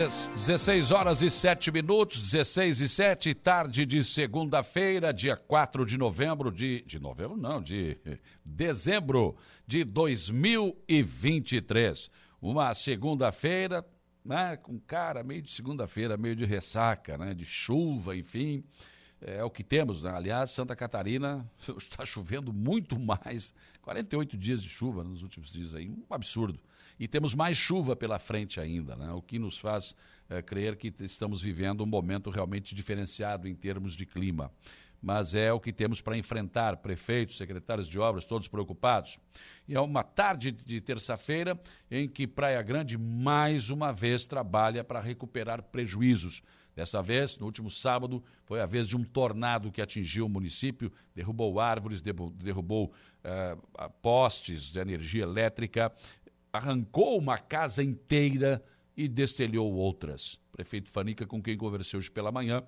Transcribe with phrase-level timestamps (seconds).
[0.00, 6.50] 16 horas e 7 minutos, 16 e 7, tarde de segunda-feira, dia 4 de novembro
[6.50, 6.80] de.
[6.86, 7.98] De novembro, não, de
[8.42, 9.36] dezembro
[9.66, 12.08] de 2023.
[12.40, 13.86] Uma segunda-feira,
[14.24, 18.64] né, com cara meio de segunda-feira, meio de ressaca, né, de chuva, enfim.
[19.20, 20.12] É o que temos, né?
[20.12, 21.46] aliás, Santa Catarina
[21.76, 26.58] está chovendo muito mais, 48 dias de chuva nos últimos dias aí, um absurdo
[27.00, 29.10] e temos mais chuva pela frente ainda, né?
[29.10, 29.96] o que nos faz
[30.28, 34.52] é, crer que estamos vivendo um momento realmente diferenciado em termos de clima.
[35.00, 39.18] Mas é o que temos para enfrentar, prefeitos, secretários de obras, todos preocupados.
[39.66, 41.58] E é uma tarde de terça-feira
[41.90, 46.42] em que Praia Grande, mais uma vez, trabalha para recuperar prejuízos.
[46.74, 50.92] Dessa vez, no último sábado, foi a vez de um tornado que atingiu o município,
[51.14, 52.92] derrubou árvores, derrubou
[53.24, 55.92] uh, postes de energia elétrica,
[56.52, 58.62] arrancou uma casa inteira
[58.96, 60.34] e destelhou outras.
[60.34, 62.62] O prefeito Fanica, com quem conversei hoje pela manhã,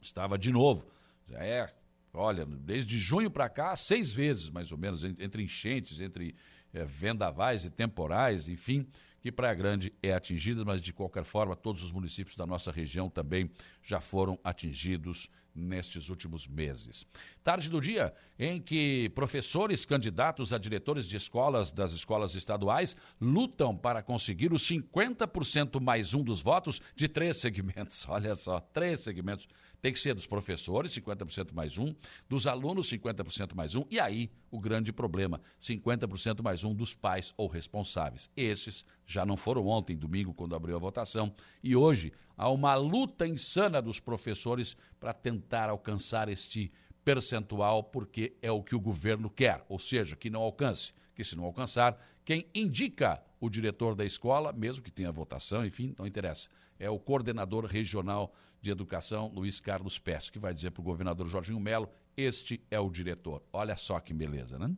[0.00, 0.86] estava de novo.
[1.28, 1.74] Já é,
[2.12, 6.34] olha, desde junho para cá, seis vezes mais ou menos, entre enchentes, entre
[6.72, 8.86] é, vendavais e temporais, enfim,
[9.20, 13.08] que Praia Grande é atingida, mas de qualquer forma, todos os municípios da nossa região
[13.08, 13.50] também
[13.82, 17.06] já foram atingidos nestes últimos meses.
[17.42, 23.76] Tarde do dia em que professores candidatos a diretores de escolas das escolas estaduais lutam
[23.76, 28.04] para conseguir os 50% mais um dos votos de três segmentos.
[28.08, 29.48] Olha só, três segmentos.
[29.80, 31.94] Tem que ser dos professores, 50% mais um,
[32.28, 37.32] dos alunos, 50% mais um, e aí o grande problema, 50% mais um dos pais
[37.36, 38.30] ou responsáveis.
[38.36, 43.26] Esses já não foram ontem, domingo, quando abriu a votação, e hoje há uma luta
[43.26, 46.72] insana dos professores para tentar alcançar este
[47.04, 51.36] percentual, porque é o que o governo quer, ou seja, que não alcance, que se
[51.36, 56.50] não alcançar, quem indica o diretor da escola, mesmo que tenha votação, enfim, não interessa,
[56.78, 61.28] é o coordenador regional de educação, Luiz Carlos Pes, que vai dizer para o governador
[61.28, 63.42] Jorginho Melo, este é o diretor.
[63.52, 64.74] Olha só que beleza, né?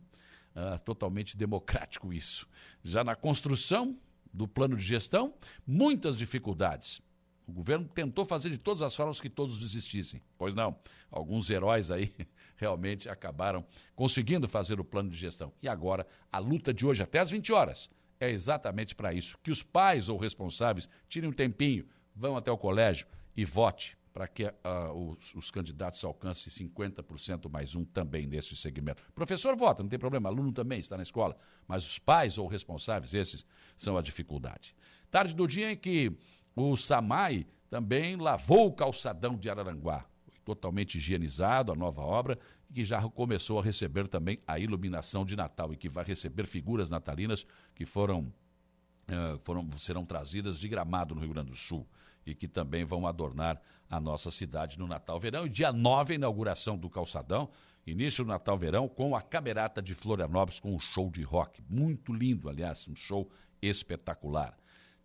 [0.54, 2.48] Ah, totalmente democrático isso.
[2.82, 3.96] Já na construção
[4.32, 5.34] do plano de gestão,
[5.66, 7.00] muitas dificuldades.
[7.48, 10.22] O governo tentou fazer de todas as formas que todos desistissem.
[10.36, 10.78] Pois não,
[11.10, 12.12] alguns heróis aí
[12.56, 13.64] realmente acabaram
[13.96, 15.50] conseguindo fazer o plano de gestão.
[15.62, 17.88] E agora, a luta de hoje até às 20 horas
[18.20, 19.38] é exatamente para isso.
[19.42, 24.28] Que os pais ou responsáveis tirem um tempinho, vão até o colégio e vote para
[24.28, 24.52] que uh,
[24.92, 29.02] os, os, candidatos alcancem 50% mais um também nesse segmento.
[29.14, 33.14] Professor vota, não tem problema, aluno também está na escola, mas os pais ou responsáveis,
[33.14, 34.74] esses são a dificuldade.
[35.10, 36.12] Tarde do dia em que
[36.58, 40.04] o SAMAI também lavou o calçadão de Araranguá.
[40.44, 42.38] Totalmente higienizado a nova obra
[42.72, 46.90] que já começou a receber também a iluminação de Natal e que vai receber figuras
[46.90, 51.86] natalinas que foram, uh, foram serão trazidas de Gramado no Rio Grande do Sul
[52.26, 55.46] e que também vão adornar a nossa cidade no Natal Verão.
[55.46, 57.48] E dia 9, a inauguração do calçadão,
[57.86, 61.62] início do Natal Verão, com a Camerata de Florianópolis, com um show de rock.
[61.70, 63.30] Muito lindo, aliás, um show
[63.62, 64.56] espetacular.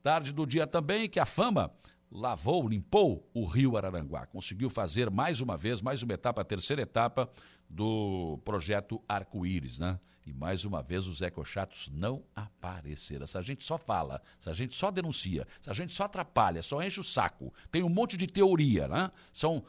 [0.03, 1.71] Tarde do dia também que a fama
[2.11, 4.25] lavou, limpou o rio Araranguá.
[4.27, 7.31] Conseguiu fazer mais uma vez, mais uma etapa, a terceira etapa
[7.69, 9.97] do projeto Arco-Íris, né?
[10.25, 13.25] E mais uma vez os ecochatos não apareceram.
[13.25, 16.61] Se a gente só fala, se a gente só denuncia, se a gente só atrapalha,
[16.61, 19.09] só enche o saco, tem um monte de teoria, né?
[19.31, 19.63] São.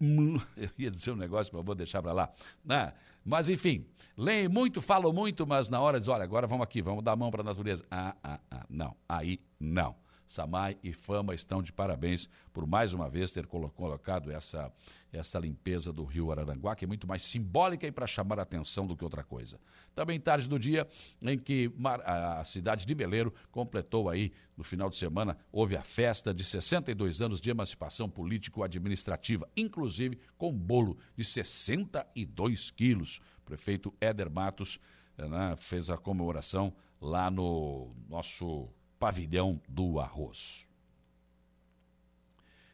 [0.56, 2.32] Eu ia dizer um negócio, mas vou deixar para lá.
[2.64, 2.92] Né?
[3.26, 3.84] Mas, enfim,
[4.16, 7.16] leem muito, falam muito, mas na hora diz: olha, agora vamos aqui, vamos dar a
[7.16, 7.84] mão para a natureza.
[7.90, 8.94] Ah, ah, ah, não.
[9.08, 9.96] Aí, não.
[10.26, 14.72] Samai e Fama estão de parabéns por mais uma vez ter colocado essa,
[15.12, 18.86] essa limpeza do rio Araranguá, que é muito mais simbólica e para chamar a atenção
[18.86, 19.58] do que outra coisa.
[19.94, 20.86] Também tarde do dia
[21.22, 21.70] em que
[22.04, 27.20] a cidade de Meleiro completou aí, no final de semana, houve a festa de 62
[27.20, 33.20] anos de emancipação político-administrativa, inclusive com bolo de 62 quilos.
[33.40, 34.80] O prefeito Éder Matos
[35.16, 38.68] né, fez a comemoração lá no nosso
[39.06, 40.66] pavilhão do arroz.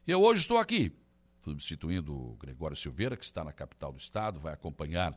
[0.07, 0.91] Eu hoje estou aqui,
[1.45, 5.13] substituindo o Gregório Silveira, que está na capital do estado, vai acompanhar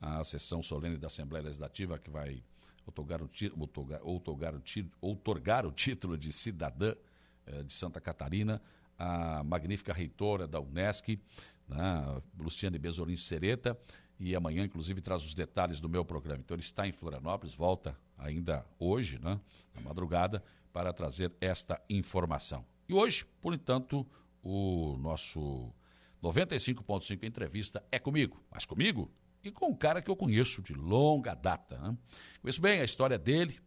[0.00, 2.42] a sessão solene da Assembleia Legislativa, que vai
[2.86, 3.28] outorgar o,
[3.58, 4.62] outorgar, outorgar, o,
[5.02, 6.94] outorgar o título de cidadã
[7.46, 8.58] eh, de Santa Catarina,
[8.98, 11.20] a magnífica reitora da Unesc,
[11.68, 13.78] né, Luciane Besolim Sereta,
[14.18, 16.40] e amanhã, inclusive, traz os detalhes do meu programa.
[16.42, 17.94] Então, ele está em Florianópolis, volta
[18.24, 19.38] ainda hoje, né,
[19.74, 20.42] na madrugada,
[20.72, 22.64] para trazer esta informação.
[22.88, 24.06] E hoje, por entanto,
[24.42, 25.72] o nosso
[26.22, 29.10] 95.5 entrevista é comigo, mas comigo
[29.42, 31.78] e com um cara que eu conheço de longa data.
[31.78, 31.96] Né?
[32.40, 33.60] Conheço bem a história dele,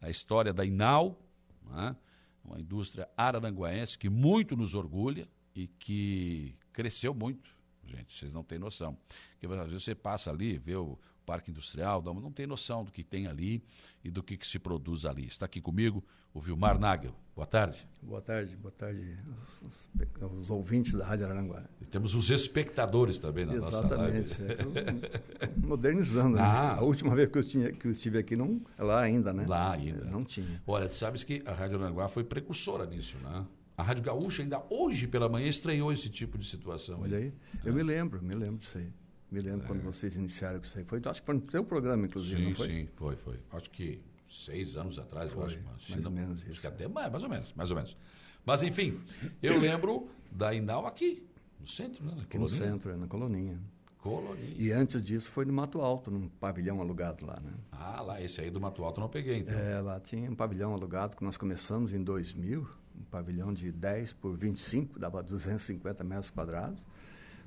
[0.00, 1.18] a história da Inal,
[1.64, 1.96] né?
[2.44, 7.50] uma indústria araranguaense que muito nos orgulha e que cresceu muito.
[7.84, 8.96] Gente, vocês não têm noção.
[9.32, 13.02] Porque às vezes você passa ali, vê o parque industrial, não tem noção do que
[13.02, 13.62] tem ali
[14.04, 15.26] e do que, que se produz ali.
[15.26, 16.04] Está aqui comigo
[16.34, 17.14] o Vilmar Nagel.
[17.34, 17.86] Boa tarde.
[18.02, 19.16] Boa tarde, boa tarde
[19.64, 21.64] os, os ouvintes da Rádio Araranguá.
[21.80, 25.06] E temos os espectadores também na Exatamente, nossa live.
[25.40, 26.34] É, modernizando.
[26.34, 26.42] Né?
[26.42, 26.74] Ah.
[26.74, 26.80] Né?
[26.80, 29.46] A última vez que eu, tinha, que eu estive aqui, não, lá ainda, né?
[29.46, 30.04] Lá ainda.
[30.04, 30.62] Não tinha.
[30.66, 33.46] Olha, tu sabes que a Rádio Araranguá foi precursora nisso, né?
[33.76, 37.00] A Rádio Gaúcha ainda hoje pela manhã estranhou esse tipo de situação.
[37.00, 37.32] Olha aí,
[37.64, 37.68] é.
[37.68, 38.90] eu me lembro, me lembro disso aí.
[39.32, 39.66] Me lembro é.
[39.66, 40.84] quando vocês iniciaram com isso aí.
[40.84, 42.66] Foi, acho que foi no seu programa, inclusive, sim, não foi?
[42.68, 43.40] Sim, foi, foi.
[43.50, 43.98] Acho que
[44.28, 45.58] seis anos atrás, foi, eu acho.
[45.88, 46.50] Mais ou menos isso.
[46.50, 47.96] Acho que até mais, mais ou menos, mais ou menos.
[48.44, 49.00] Mas, enfim,
[49.42, 51.26] eu lembro da Inal aqui,
[51.58, 52.12] no centro, né?
[52.20, 53.58] Aqui no centro, é, na Coloninha.
[54.02, 54.54] Coloninha.
[54.58, 57.52] E antes disso foi no Mato Alto, num pavilhão alugado lá, né?
[57.70, 59.58] Ah, lá, esse aí do Mato Alto eu não peguei, então.
[59.58, 62.68] É, lá tinha um pavilhão alugado que nós começamos em 2000,
[63.00, 66.84] um pavilhão de 10 por 25, dava 250 metros quadrados,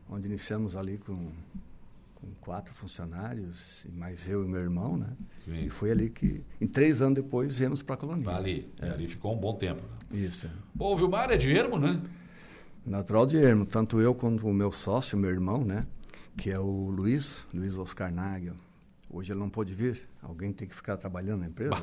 [0.10, 1.32] onde iniciamos ali com
[2.26, 5.10] com quatro funcionários, mais eu e meu irmão, né?
[5.46, 5.66] Sim.
[5.66, 8.30] E foi ali que, em três anos depois, viemos para a colônia.
[8.32, 8.90] Ali, é.
[8.90, 9.82] ali ficou um bom tempo.
[10.12, 10.20] Né?
[10.20, 10.48] Isso.
[10.48, 10.50] É.
[10.74, 12.02] Bom, o Vilmar é de Ermo, né?
[12.86, 15.86] Natural de Ermo, tanto eu quanto o meu sócio, meu irmão, né?
[16.36, 18.56] Que é o Luiz, Luiz Oscar Nagel.
[19.10, 20.02] Hoje ele não pôde vir.
[20.22, 21.76] Alguém tem que ficar trabalhando na empresa.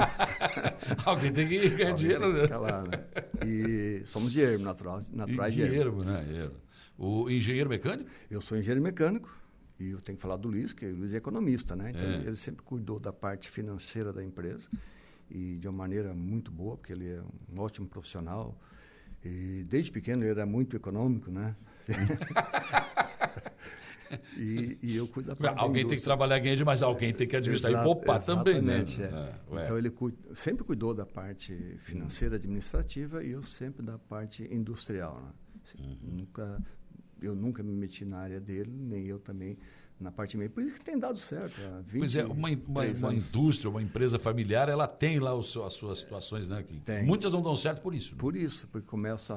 [1.04, 2.46] Alguém tem que ganhar dinheiro, né?
[2.56, 3.04] Lá, né?
[3.44, 6.04] E somos de Ermo, natural, natural de Ermo.
[6.04, 6.50] né?
[6.96, 8.08] O engenheiro mecânico?
[8.30, 9.43] Eu sou engenheiro mecânico
[9.78, 11.90] e eu tenho que falar do Luiz, que o Luiz é economista, né?
[11.90, 12.26] Então, é.
[12.26, 14.70] ele sempre cuidou da parte financeira da empresa
[15.30, 17.22] e de uma maneira muito boa, porque ele é
[17.52, 18.56] um ótimo profissional.
[19.24, 21.56] E desde pequeno ele era muito econômico, né?
[24.36, 27.34] e, e, eu cuido da parte Alguém tem que trabalhar ganhando, mas alguém tem que
[27.34, 28.84] administrar Exato, e poupar também, né?
[29.00, 29.58] É.
[29.58, 34.44] É, então ele cuida, sempre cuidou da parte financeira, administrativa e eu sempre da parte
[34.54, 35.20] industrial.
[35.20, 35.32] Né?
[35.80, 36.18] Uhum.
[36.18, 36.62] Nunca
[37.24, 39.56] eu nunca me meti na área dele, nem eu também
[40.00, 40.50] na parte meio.
[40.50, 41.60] Por isso que tem dado certo.
[41.60, 45.56] Há 20, pois é, uma, uma, uma indústria, uma empresa familiar, ela tem lá os,
[45.56, 46.62] as suas situações, né?
[46.62, 47.04] Que tem.
[47.04, 48.12] Muitas não dão certo por isso.
[48.12, 48.18] Né?
[48.18, 49.34] Por isso, porque começa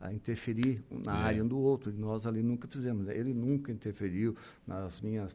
[0.00, 1.22] a, a interferir na é.
[1.22, 1.90] área um do outro.
[1.90, 3.06] E nós ali nunca fizemos.
[3.06, 3.16] Né?
[3.16, 5.34] Ele nunca interferiu nas minhas.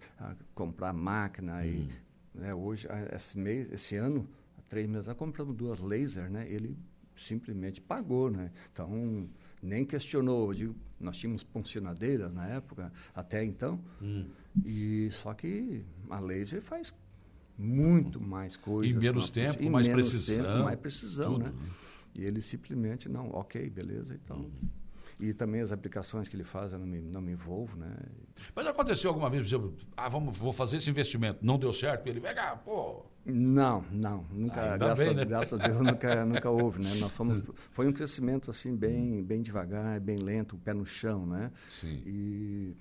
[0.53, 1.61] comprar máquina.
[1.61, 1.65] Hum.
[1.65, 1.89] E,
[2.37, 4.27] né, hoje, esse mês, esse ano,
[4.57, 6.47] há três meses, compramos duas laser, né?
[6.49, 6.77] Ele
[7.15, 8.51] simplesmente pagou, né?
[8.71, 9.27] Então
[9.61, 10.49] nem questionou.
[10.49, 14.25] Eu digo, nós tínhamos pensionadeiras na época, até então, hum.
[14.65, 16.93] e só que a laser faz
[17.57, 18.95] muito mais coisas.
[18.95, 20.45] Em menos tempo, em mais menos precisão.
[20.45, 21.51] Tempo, mais precisão, tudo, né?
[21.51, 21.69] né?
[22.17, 24.37] E ele simplesmente, não, ok, beleza, então...
[24.37, 24.51] Hum.
[25.17, 27.95] E também as aplicações que ele faz, eu não me, não me envolvo, né?
[28.53, 32.07] Mas aconteceu alguma vez, por exemplo, ah, vamos, vou fazer esse investimento, não deu certo,
[32.07, 35.25] ele, cá, pô, não, não, nunca, ah, graças, bem, né?
[35.25, 36.93] graças, a Deus, nunca, nunca houve, né?
[36.99, 37.41] Nós fomos,
[37.71, 41.51] foi um crescimento assim bem, bem devagar, bem lento, o pé no chão, né?
[41.71, 42.03] Sim.
[42.05, 42.75] E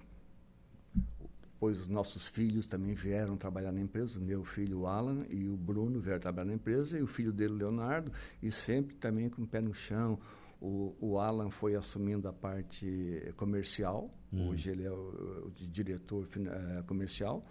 [1.65, 5.49] depois os nossos filhos também vieram trabalhar na empresa, o meu filho o Alan e
[5.49, 9.43] o Bruno vieram trabalhar na empresa e o filho dele Leonardo e sempre também com
[9.43, 10.19] o pé no chão.
[10.61, 14.51] O, o Alan foi assumindo a parte comercial, hum.
[14.51, 17.43] hoje ele é o, o diretor uh, comercial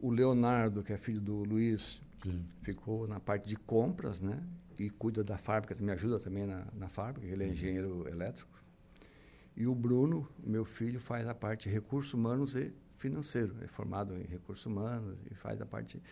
[0.00, 2.44] o Leonardo, que é filho do Luiz, Sim.
[2.62, 4.42] ficou na parte de compras, né?
[4.78, 7.52] E cuida da fábrica, me ajuda também na, na fábrica, ele é uhum.
[7.52, 8.56] engenheiro elétrico.
[9.56, 13.56] E o Bruno, meu filho, faz a parte de recursos humanos e financeiro.
[13.62, 16.02] É formado em recursos humanos e faz a parte.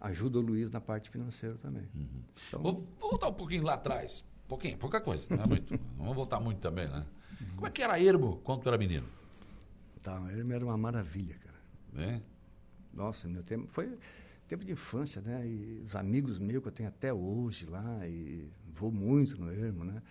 [0.00, 1.88] Ajuda o Luiz na parte financeira também.
[1.94, 2.22] Uhum.
[2.48, 4.24] Então, vou, voltar um pouquinho lá atrás.
[4.46, 5.26] Pouquinho, pouca coisa.
[5.34, 7.04] Não, é muito, não vamos voltar muito também, né?
[7.40, 7.46] Uhum.
[7.56, 9.06] Como é que era Ermo quando tu era menino?
[10.00, 11.54] Tá, Ermo era uma maravilha, cara.
[11.96, 12.20] É?
[12.94, 13.96] Nossa, meu tempo foi
[14.46, 15.46] tempo de infância, né?
[15.46, 19.84] E os amigos meus que eu tenho até hoje lá e vou muito no Ermo,
[19.84, 20.02] né?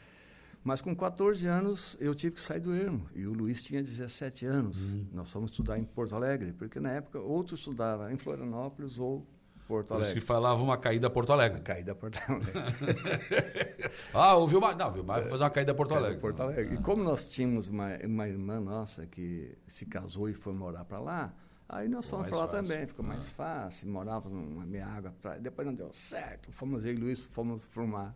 [0.64, 4.46] Mas com 14 anos eu tive que sair do Ermo e o Luiz tinha 17
[4.46, 4.82] anos.
[4.82, 5.08] Uhum.
[5.12, 9.26] Nós fomos estudar em Porto Alegre, porque na época outro estudava em Florianópolis ou
[9.68, 10.12] Porto Alegre.
[10.12, 11.58] Por isso que falava uma caída a Porto Alegre.
[11.58, 12.52] Uma caída a Porto Alegre.
[14.14, 16.20] ah, o Vilmar, não, Vilmar vai fazer uma caída a Porto Alegre.
[16.20, 16.76] Porto Alegre.
[16.76, 21.00] E como nós tínhamos uma, uma irmã nossa que se casou e foi morar para
[21.00, 21.34] lá,
[21.74, 22.70] Aí nós fomos para lá fácil.
[22.70, 23.08] também, ficou ah.
[23.08, 25.42] mais fácil, morava numa minha água atrás.
[25.42, 28.16] Depois não deu certo, fomos eu e Luiz, fomos para uma,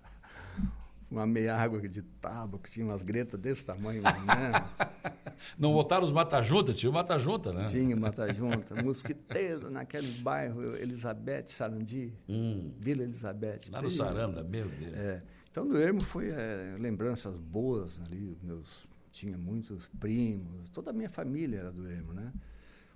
[1.09, 4.11] uma meia água de tábua, que tinha umas gretas desse tamanho, né?
[5.57, 6.73] Não botaram os mata-junta?
[6.73, 7.65] Tinha o mata-junta, né?
[7.65, 8.73] Tinha mata-junta.
[8.81, 12.73] Mosquiteiro naquele bairro, Elizabeth, Sarandi, hum.
[12.79, 13.69] Vila Elizabeth.
[13.71, 14.95] Lá no Saranda, meu Deus.
[14.95, 15.21] É.
[15.51, 21.09] Então, no Ermo foi é, lembranças boas ali, meus tinha muitos primos, toda a minha
[21.09, 22.31] família era do Ermo, né?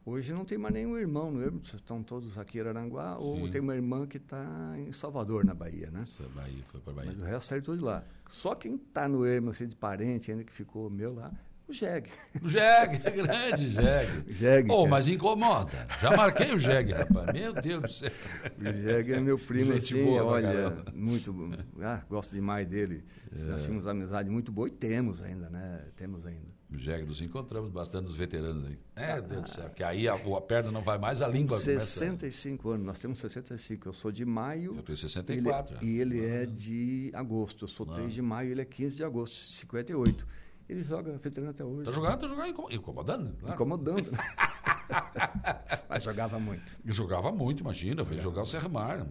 [0.04, 3.42] Hoje não tem mais nenhum irmão no Ermo, estão todos aqui em Araranguá, Sim.
[3.42, 6.02] ou tem uma irmã que está em Salvador, na Bahia, né?
[6.02, 7.12] Essa Bahia, foi para Bahia.
[7.14, 8.04] Mas o resto saiu tudo lá.
[8.28, 11.32] Só quem está no Ermo, assim, de parente ainda que ficou meu lá,
[11.68, 12.10] o Jeg.
[12.42, 14.26] O Jeg, é grande Jeg.
[14.28, 14.72] Jeg.
[14.72, 15.88] Oh, mas incomoda.
[16.02, 17.32] Já marquei o Jeg, rapaz.
[17.32, 18.12] Meu Deus do céu.
[18.60, 21.34] O Jeg é meu primo, Gente assim, boa, olha, muito.
[21.80, 23.04] Ah, gosto demais dele.
[23.32, 23.44] É.
[23.46, 25.86] Nós tínhamos amizade muito boa e temos ainda, né?
[25.96, 26.61] Temos ainda.
[26.72, 28.80] O Jeg, nos encontramos bastante os veteranos aí.
[28.96, 32.64] É, Deus do céu, que aí a, a, perna não vai mais, a língua 65
[32.64, 32.76] começa...
[32.76, 33.90] anos, nós temos 65.
[33.90, 34.78] Eu sou de maio.
[34.78, 35.78] Eu tenho 64.
[35.82, 37.66] Ele, e ele é de agosto.
[37.66, 40.26] Eu sou 3 de maio, ele é 15 de agosto, 58.
[40.70, 41.84] Ele joga veterano até hoje.
[41.84, 43.36] Tá jogando, tá jogando, incomodando.
[43.38, 43.56] Claro.
[43.56, 44.12] Incomodando.
[45.90, 46.78] Mas jogava muito.
[46.86, 49.06] Jogava muito, imagina, veio jogar o Serramar.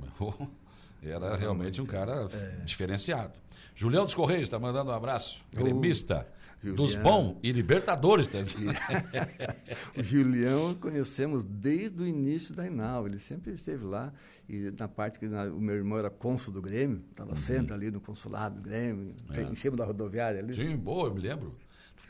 [1.02, 2.64] Era realmente um cara é.
[2.64, 3.34] diferenciado.
[3.74, 5.42] Julião dos Correios está mandando um abraço.
[5.52, 6.26] Gremista.
[6.62, 8.28] Uh, dos bons e Libertadores.
[8.28, 8.38] Tá
[9.96, 13.06] o Julião conhecemos desde o início da Inal.
[13.06, 14.12] Ele sempre esteve lá.
[14.48, 17.36] E na parte que na, o meu irmão era cônsul do Grêmio, estava uhum.
[17.36, 19.42] sempre ali no consulado do Grêmio, é.
[19.42, 20.54] em cima da rodoviária ali.
[20.54, 21.54] Sim, boa, eu me lembro.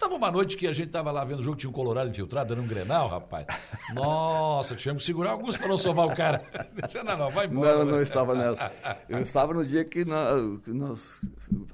[0.00, 2.54] Tava uma noite que a gente tava lá vendo o jogo, tinha um Colorado infiltrado,
[2.54, 3.46] era um Grenal, rapaz.
[3.92, 6.42] Nossa, tivemos que segurar alguns para não sovar o cara.
[7.04, 7.76] não, não, vai embora.
[7.76, 8.72] Não, não estava nessa.
[9.06, 11.20] Eu estava no dia que nós, nós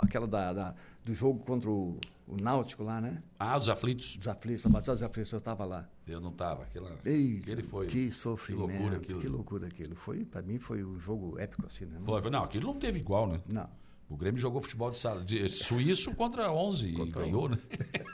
[0.00, 3.22] aquela da, da, do jogo contra o, o, Náutico lá, né?
[3.38, 4.16] Ah, os aflitos.
[4.20, 5.88] Os aflitos, a batalha dos aflitos, eu estava lá.
[6.06, 7.86] Eu não estava, aquela, Ei, aquele foi.
[7.86, 9.20] Que sofrimento, que loucura aquilo.
[9.20, 9.94] Que loucura aquilo.
[9.96, 12.00] Foi, para mim foi um jogo épico assim, né?
[12.04, 13.40] Foi, não, aquilo não teve igual, né?
[13.46, 13.68] Não.
[14.08, 17.58] O Grêmio jogou futebol de, sala, de suíço contra 11 contra e ganhou, né?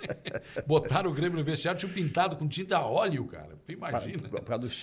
[0.67, 3.59] Botaram o Grêmio no vestiário, tinha pintado com tinta a óleo, cara.
[3.67, 4.27] Tu imagina.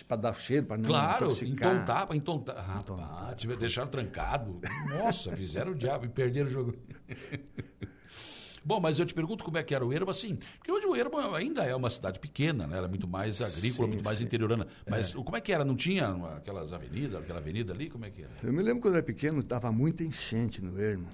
[0.07, 2.63] Para dar cheiro, para não Claro, entontar, para entontar.
[2.63, 4.62] Rapaz, deixaram trancado.
[4.88, 6.75] Nossa, fizeram o diabo e perderam o jogo.
[8.69, 10.95] Bom, mas eu te pergunto como é que era o Ermo, assim, porque hoje o
[10.95, 12.77] Ermo ainda é uma cidade pequena, né?
[12.77, 14.25] Era muito mais agrícola, sim, muito mais sim.
[14.25, 14.67] interiorana.
[14.88, 15.13] Mas é.
[15.15, 15.65] como é que era?
[15.65, 16.07] Não tinha
[16.38, 17.89] aquelas avenidas, aquela avenida ali?
[17.89, 18.31] Como é que era?
[18.43, 21.07] Eu me lembro quando eu era pequeno, estava muita enchente no Ermo,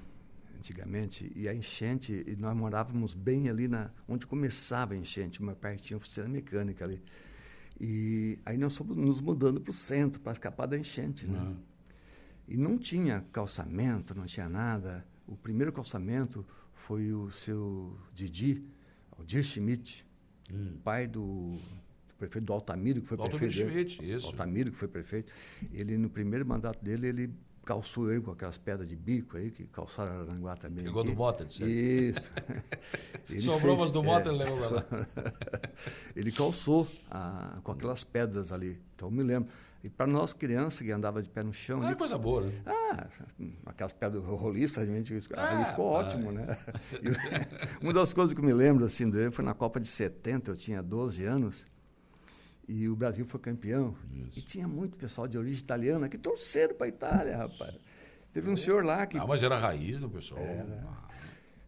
[0.57, 1.31] antigamente.
[1.33, 5.95] E a enchente, e nós morávamos bem ali na onde começava a enchente, uma pertinho
[5.95, 7.01] oficina mecânica ali.
[7.79, 11.39] E aí nós fomos nos mudando para o centro, para escapar da enchente, né?
[11.39, 11.55] Uhum.
[12.49, 15.05] E não tinha calçamento, não tinha nada.
[15.25, 16.45] O primeiro calçamento
[16.85, 18.63] foi o seu Didi,
[19.17, 20.05] o Dir Schmidt,
[20.53, 20.77] hum.
[20.83, 23.91] pai do, do, prefeito do Altamiro, que foi Altamiro prefeito.
[23.93, 24.27] Schmidt, isso.
[24.27, 25.33] Altamiro, que foi prefeito.
[25.73, 27.33] Ele, no primeiro mandato dele, ele
[27.65, 30.85] calçou eu com aquelas pedras de bico aí, que calçaram Aranguá também.
[30.85, 31.09] Pegou aqui.
[31.09, 32.31] do Mota, de Isso.
[33.41, 34.85] Sobrou umas do Mota, é, ele levou lá.
[36.15, 38.79] ele calçou a, com aquelas pedras ali.
[38.93, 39.49] Então, eu me lembro.
[39.85, 41.79] E para nós, crianças que andava de pé no chão.
[41.83, 42.51] Ah, ali, coisa boa, né?
[42.65, 43.07] Ah,
[43.67, 46.57] aquelas pedras rolistas, a gente, ah, ali ficou ótimo, né?
[47.79, 50.55] uma das coisas que eu me lembro assim dele foi na Copa de 70, eu
[50.55, 51.67] tinha 12 anos,
[52.67, 53.95] e o Brasil foi campeão.
[54.11, 54.39] Isso.
[54.39, 57.75] E tinha muito pessoal de origem italiana que torceram para a Itália, rapaz.
[58.33, 59.19] Teve um senhor lá que.
[59.19, 60.41] Ah, mas era raiz do pessoal.
[60.41, 60.83] Era.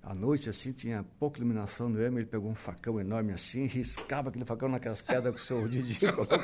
[0.01, 4.29] À noite, assim, tinha pouca iluminação no Ema, ele pegou um facão enorme assim, riscava
[4.29, 6.39] aquele facão naquelas pedras que o seu Didi colocou.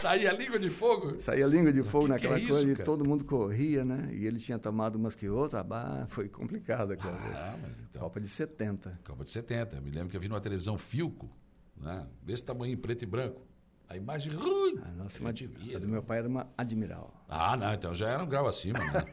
[0.00, 1.18] Saía língua de fogo?
[1.20, 4.10] Saía língua de fogo que naquela que é coisa isso, e todo mundo corria, né?
[4.12, 8.20] E ele tinha tomado umas que outras, bah, foi complicado aquela ah, mas então, Copa
[8.20, 9.00] de 70.
[9.04, 9.76] Copa de 70.
[9.76, 11.30] Eu me lembro que eu vi numa televisão Filco,
[11.76, 12.06] né?
[12.22, 13.40] desse tamanho, preto e branco.
[13.88, 14.78] A imagem ruim.
[14.82, 17.12] A nossa a, a do meu pai era uma Admiral.
[17.28, 19.04] Ah, não, então já era um grau acima, né?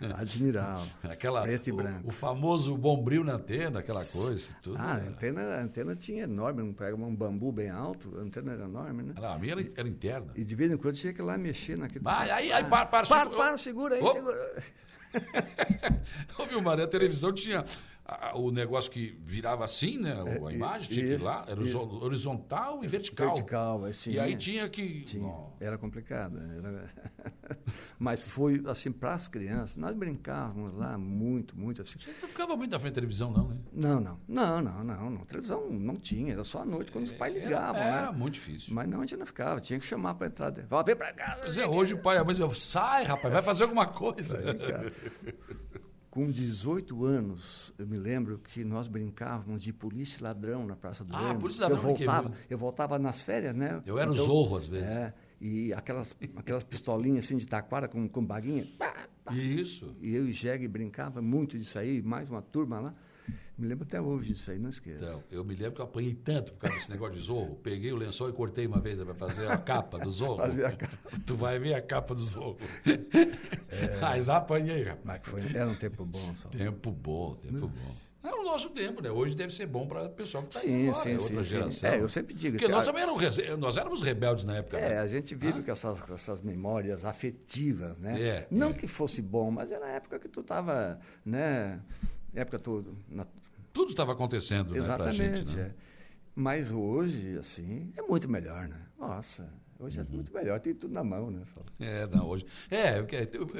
[0.14, 0.86] Admiral.
[1.02, 2.06] Aquela, preto e branco.
[2.06, 4.48] O, o, famoso bombril na antena, aquela coisa.
[4.62, 8.22] Tudo, ah, a antena, a antena tinha enorme, não pega um bambu bem alto, a
[8.22, 9.14] antena era enorme, né?
[9.16, 10.32] Não, a minha era, era interna.
[10.36, 12.04] E de vez em quando tinha que ir lá mexer naquele.
[12.04, 14.12] Vai, aí, aí, para, para, para, para, segura aí, oh.
[14.12, 14.54] segura.
[16.56, 17.64] Ô, Mário, a televisão tinha
[18.34, 20.16] o negócio que virava assim, né?
[20.26, 21.78] É, a imagem tinha que ir lá, era isso.
[21.78, 23.34] horizontal e vertical.
[23.34, 24.12] Vertical, assim.
[24.12, 25.02] E aí tinha que.
[25.02, 25.30] Tinha.
[25.60, 26.38] Era complicado.
[26.38, 26.90] Era...
[27.98, 31.98] Mas foi assim, para as crianças, nós brincávamos lá muito, muito assim.
[31.98, 33.58] Você não ficava muito na frente da televisão, não, né?
[33.72, 34.20] Não, não.
[34.26, 35.10] Não, não, não.
[35.10, 35.24] não.
[35.24, 37.80] Televisão não tinha, era só à noite, quando os pais ligavam.
[37.80, 37.98] Era, né?
[37.98, 38.74] era muito difícil.
[38.74, 40.50] Mas não, a gente não ficava, tinha que chamar para entrar.
[40.66, 41.12] Vá, vem para
[41.46, 44.38] dizer, hoje o pai e a mãe sai, rapaz, vai fazer alguma coisa.
[46.10, 51.04] Com 18 anos, eu me lembro que nós brincávamos de polícia e ladrão na Praça
[51.04, 51.78] do Ah, polícia e ladrão.
[51.78, 53.82] Eu voltava, eu voltava nas férias, né?
[53.84, 54.88] Eu era então, o zorro, às vezes.
[54.88, 58.66] É, e aquelas, aquelas pistolinhas assim de taquara com, com baguinha.
[58.78, 59.94] Pá, Isso.
[60.00, 62.94] E eu e Jeg brincava muito disso aí, mais uma turma lá.
[63.58, 65.02] Me lembro até hoje disso aí, não esqueço.
[65.04, 67.56] Então, eu me lembro que eu apanhei tanto por causa desse negócio de zorro.
[67.56, 70.36] Peguei o lençol e cortei uma vez para fazer a capa do zorro.
[70.36, 70.96] Fazer a capa.
[71.26, 72.56] Tu vai ver a capa do zorro.
[74.00, 75.00] Mas apanhei, rapaz.
[75.04, 76.48] Mas foi, era um tempo bom, só.
[76.48, 77.94] Tempo bom, tempo bom.
[78.22, 79.10] É o nosso tempo, né?
[79.10, 81.50] Hoje deve ser bom para o pessoal que está Sim, sim, é sim, outra sim.
[81.50, 81.90] geração.
[81.90, 82.52] É, eu sempre digo.
[82.54, 83.22] Porque que nós também éramos,
[83.58, 84.76] nós éramos rebeldes na época.
[84.78, 84.98] É, né?
[84.98, 88.20] a gente vive com essas, com essas memórias afetivas, né?
[88.20, 88.72] É, Não é.
[88.72, 91.80] que fosse bom, mas era a época que tu estava, né?
[92.34, 92.90] Época toda.
[93.08, 93.26] na-
[93.78, 95.16] Tudo estava acontecendo, né, Exatamente.
[95.16, 95.56] gente.
[95.56, 95.62] Né?
[95.62, 95.74] é.
[96.34, 98.80] Mas hoje, assim, é muito melhor, né?
[98.98, 100.04] Nossa, hoje Uhum.
[100.04, 101.42] é muito melhor, tem tudo na mão, né?
[101.78, 102.44] É, não, hoje.
[102.68, 103.04] É,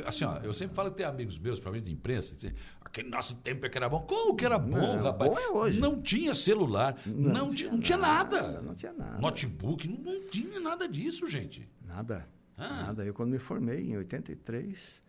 [0.04, 3.08] assim, ó, eu sempre falo que tem amigos meus, principalmente de imprensa, que dizem, aquele
[3.08, 4.00] nosso tempo é que era bom.
[4.00, 5.30] Como que era bom, Não, rapaz?
[5.30, 5.80] bom é hoje.
[5.80, 8.60] Não tinha celular, não, tinha, não tinha nada.
[8.60, 9.18] Não tinha nada.
[9.20, 11.68] Notebook, não, não tinha nada disso, gente.
[11.86, 12.28] Nada.
[12.56, 12.86] Ah.
[12.86, 13.04] Nada.
[13.04, 15.00] Eu, quando me formei, em 83,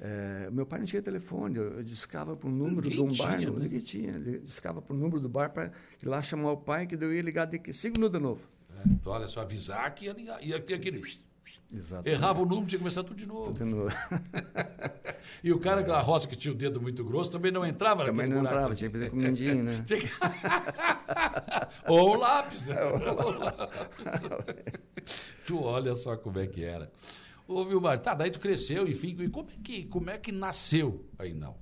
[0.00, 1.56] eh, meu pai não tinha telefone.
[1.56, 3.36] Eu, eu discava para o número Ninguém de um bar.
[3.36, 3.64] tinha, não- né?
[3.64, 4.10] Ninguém tinha.
[4.10, 5.70] Ele discava para o número do bar para
[6.02, 8.40] ir lá chamar o pai, que eu ia ligar daqui cinco minutos de novo.
[8.76, 11.00] É, então, olha só, avisar que ia, ligar, ia ter aquele.
[11.72, 12.08] Exato.
[12.08, 13.52] Errava o número, tinha que começar tudo de novo.
[13.52, 13.88] De novo.
[15.44, 18.26] E o cara da roça que tinha o dedo muito grosso também não entrava Também
[18.26, 18.56] não buraco.
[18.56, 19.84] entrava, tinha que fazer com o mindinho, né?
[19.86, 20.08] Que-
[21.86, 22.74] Ou o lápis, né?
[25.46, 26.90] tu olha só como é que era.
[27.50, 31.04] Ô, Vilmar, tá, daí tu cresceu, enfim, e como é que, como é que nasceu
[31.18, 31.56] aí não?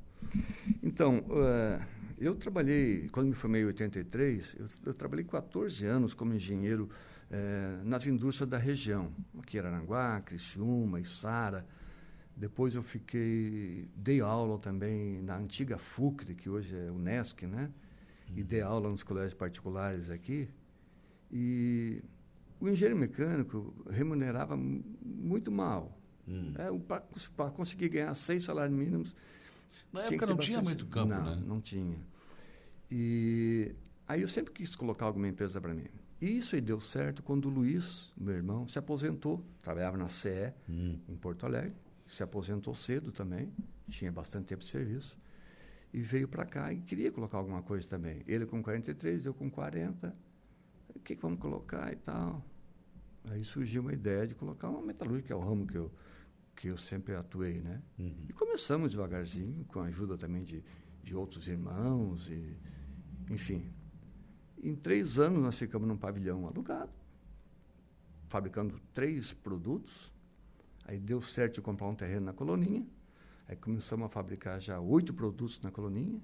[0.83, 1.81] Então, eh,
[2.19, 6.91] eu trabalhei, quando me formei em 83, eu, eu trabalhei 14 anos como engenheiro
[7.31, 11.65] eh, nas indústrias da região, aqui em Araranguá, Criciúma, Içara.
[12.37, 17.71] Depois eu fiquei, dei aula também na antiga FUCRE, que hoje é Unesc, né?
[18.37, 20.51] E dei aula nos colégios particulares aqui.
[21.33, 22.03] E
[22.61, 25.99] o engenheiro mecânico remunerava mu- muito mal.
[26.27, 26.53] Hum.
[26.57, 26.69] É,
[27.37, 29.15] Para conseguir ganhar seis salários mínimos,
[29.93, 31.43] Na tinha época não ter tinha bastante- muito campo, não, né?
[31.47, 31.97] Não tinha.
[32.91, 33.75] E
[34.07, 35.87] aí eu sempre quis colocar alguma empresa para mim.
[36.21, 39.45] E isso aí deu certo quando o Luiz, meu irmão, se aposentou.
[39.63, 40.99] Trabalhava na CE, Hum.
[41.09, 41.75] em Porto Alegre.
[42.07, 43.53] Se aposentou cedo também.
[43.89, 45.17] Tinha bastante tempo de serviço.
[45.93, 48.23] E veio para cá e queria colocar alguma coisa também.
[48.27, 50.15] Ele com 43, eu com 40.
[50.95, 52.45] O que, que vamos colocar e tal?
[53.31, 55.91] Aí surgiu uma ideia de colocar uma metalúrgica, que é o ramo que eu,
[56.57, 57.83] que eu sempre atuei, né?
[57.99, 58.25] Uhum.
[58.29, 60.65] E começamos devagarzinho, com a ajuda também de,
[61.03, 62.57] de outros irmãos, e,
[63.31, 63.71] enfim.
[64.63, 66.93] Em três anos nós ficamos num pavilhão alugado,
[68.29, 70.13] fabricando três produtos.
[70.85, 72.87] Aí deu certo de comprar um terreno na Coloninha.
[73.47, 76.21] Aí começamos a fabricar já oito produtos na Coloninha.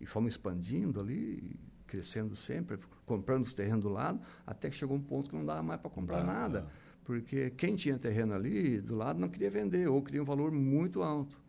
[0.00, 5.02] E fomos expandindo ali, crescendo sempre, comprando os terrenos do lado, até que chegou um
[5.02, 6.62] ponto que não dava mais para comprar Tá, nada.
[6.62, 6.70] tá.
[7.04, 11.02] Porque quem tinha terreno ali do lado não queria vender, ou queria um valor muito
[11.02, 11.40] alto.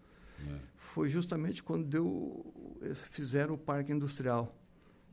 [0.50, 0.56] É.
[0.78, 2.54] Foi justamente quando deu,
[3.12, 4.56] fizeram o parque industrial.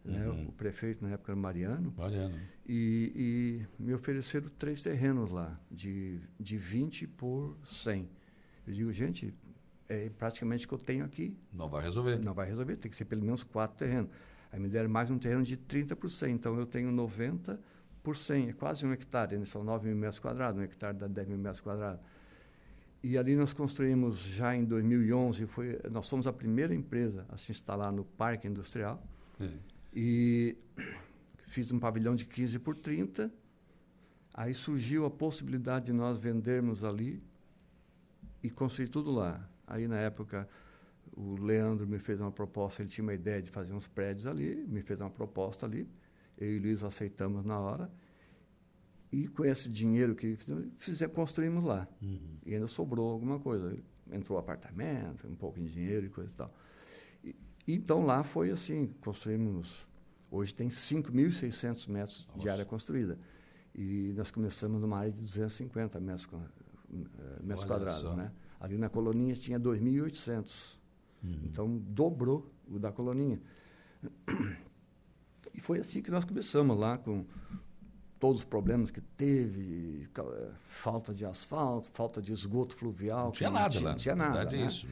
[0.04, 0.28] né?
[0.28, 0.46] Uhum.
[0.46, 2.38] O prefeito, na época, era Mariano, Mariano.
[2.64, 8.08] e, e me ofereceram três terrenos lá, de, de 20 por 100.
[8.68, 9.34] Eu digo, gente,
[9.88, 12.18] é praticamente o que eu tenho aqui, Não vai resolver.
[12.20, 14.10] não vai resolver, tem que ser pelo menos quatro terrenos.
[14.58, 17.60] Me deram mais um terreno de 30 por 100, então eu tenho 90
[18.02, 19.44] por 100, é quase um hectare, né?
[19.44, 22.00] são 9 mil metros quadrados, um hectare dá 10 mil metros quadrados.
[23.02, 27.52] E ali nós construímos já em 2011, foi, nós fomos a primeira empresa a se
[27.52, 29.02] instalar no parque industrial.
[29.40, 29.48] É.
[29.94, 30.56] E
[31.48, 33.30] fiz um pavilhão de 15 por 30.
[34.34, 37.22] Aí surgiu a possibilidade de nós vendermos ali
[38.42, 39.48] e construir tudo lá.
[39.66, 40.48] Aí, na época,
[41.16, 44.54] o Leandro me fez uma proposta, ele tinha uma ideia de fazer uns prédios ali,
[44.68, 45.88] me fez uma proposta ali.
[46.36, 47.90] Eu e o Luiz aceitamos na hora.
[49.10, 50.36] E com esse dinheiro que
[50.78, 51.88] fizemos, construímos lá.
[52.02, 52.36] Uhum.
[52.44, 53.74] E ainda sobrou alguma coisa.
[54.12, 56.54] Entrou apartamento, um pouco de dinheiro e coisa e tal.
[57.24, 57.34] E,
[57.66, 59.86] então lá foi assim, construímos.
[60.30, 62.52] Hoje tem 5.600 metros de Nossa.
[62.52, 63.18] área construída.
[63.74, 68.16] E nós começamos numa área de 250 metros, eh, metros Olha quadrados.
[68.16, 68.30] Né?
[68.60, 70.76] Ali na coloninha tinha 2.800.
[71.26, 71.40] Uhum.
[71.44, 73.40] Então dobrou o da coloninha.
[75.54, 77.24] E foi assim que nós começamos lá com
[78.18, 80.08] todos os problemas que teve,
[80.68, 83.26] falta de asfalto, falta de esgoto fluvial.
[83.26, 83.90] Não tinha nada tinha, lá.
[83.90, 84.38] Não tinha na nada.
[84.38, 84.66] verdade é né?
[84.66, 84.86] isso.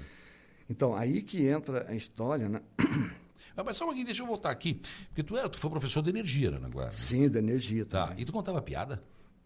[0.68, 2.60] Então, aí que entra a história, né?
[3.64, 4.80] Mas só um pouquinho, deixa eu voltar aqui.
[5.08, 6.90] Porque tu, é, tu foi professor de energia, né, Naguara?
[6.90, 8.12] Sim, da energia Tá.
[8.16, 9.02] E tu contava piada?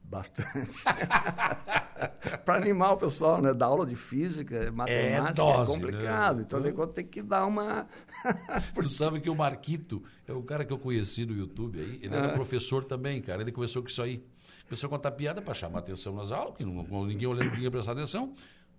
[0.09, 0.83] Bastante.
[2.45, 3.53] Para animar o pessoal, né?
[3.53, 6.37] Dar aula de física, matemática é, dose, complicado.
[6.39, 6.45] né?
[6.47, 7.87] Então, conta tem que dar uma.
[8.75, 11.99] Tu sabe que o Marquito é um cara que eu conheci no YouTube aí.
[12.03, 12.33] Ele era Ah.
[12.33, 13.43] professor também, cara.
[13.43, 14.25] Ele começou com isso aí.
[14.67, 18.33] Começou a contar piada para chamar atenção nas aulas, não- ninguém olhando, ninguém prestar atenção.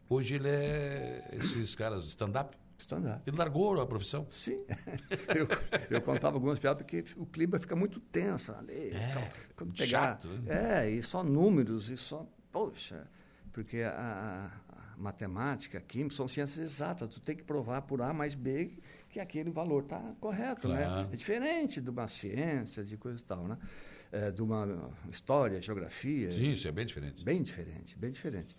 [0.10, 2.58] Hoje ele é esses caras stand-up.
[2.80, 3.22] Stand-up.
[3.28, 4.26] Ele largou a profissão.
[4.32, 4.66] Sim.
[5.36, 5.48] eu,
[5.90, 8.90] eu contava algumas piadas porque o clima fica muito tenso ali.
[8.92, 10.86] É, quando muito pegar, chato, né?
[10.86, 12.26] É, e só números, e só.
[12.52, 13.06] Poxa,
[13.52, 17.10] porque a, a matemática, a química são ciências exatas.
[17.10, 18.72] Tu tem que provar por A mais B
[19.10, 21.08] que aquele valor está correto, Claro.
[21.08, 21.10] né?
[21.12, 23.58] É diferente de uma ciência, de coisa e tal, né?
[24.12, 26.32] É, de uma história, geografia.
[26.32, 27.24] Sim, isso é bem diferente.
[27.24, 28.56] Bem diferente, bem diferente.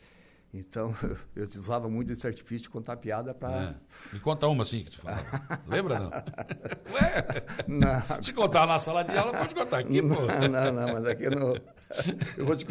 [0.52, 0.92] Então,
[1.36, 3.62] eu usava muito esse artifício de contar piada para.
[3.62, 3.74] É.
[4.12, 5.22] Me conta uma assim que tu falava.
[5.68, 6.10] Lembra, não?
[6.92, 7.24] Ué,
[7.68, 10.08] Não, se contar na sala de aula, pode contar aqui, pô.
[10.08, 11.56] não, não, não, mas aqui no.
[12.36, 12.66] Eu, vou te,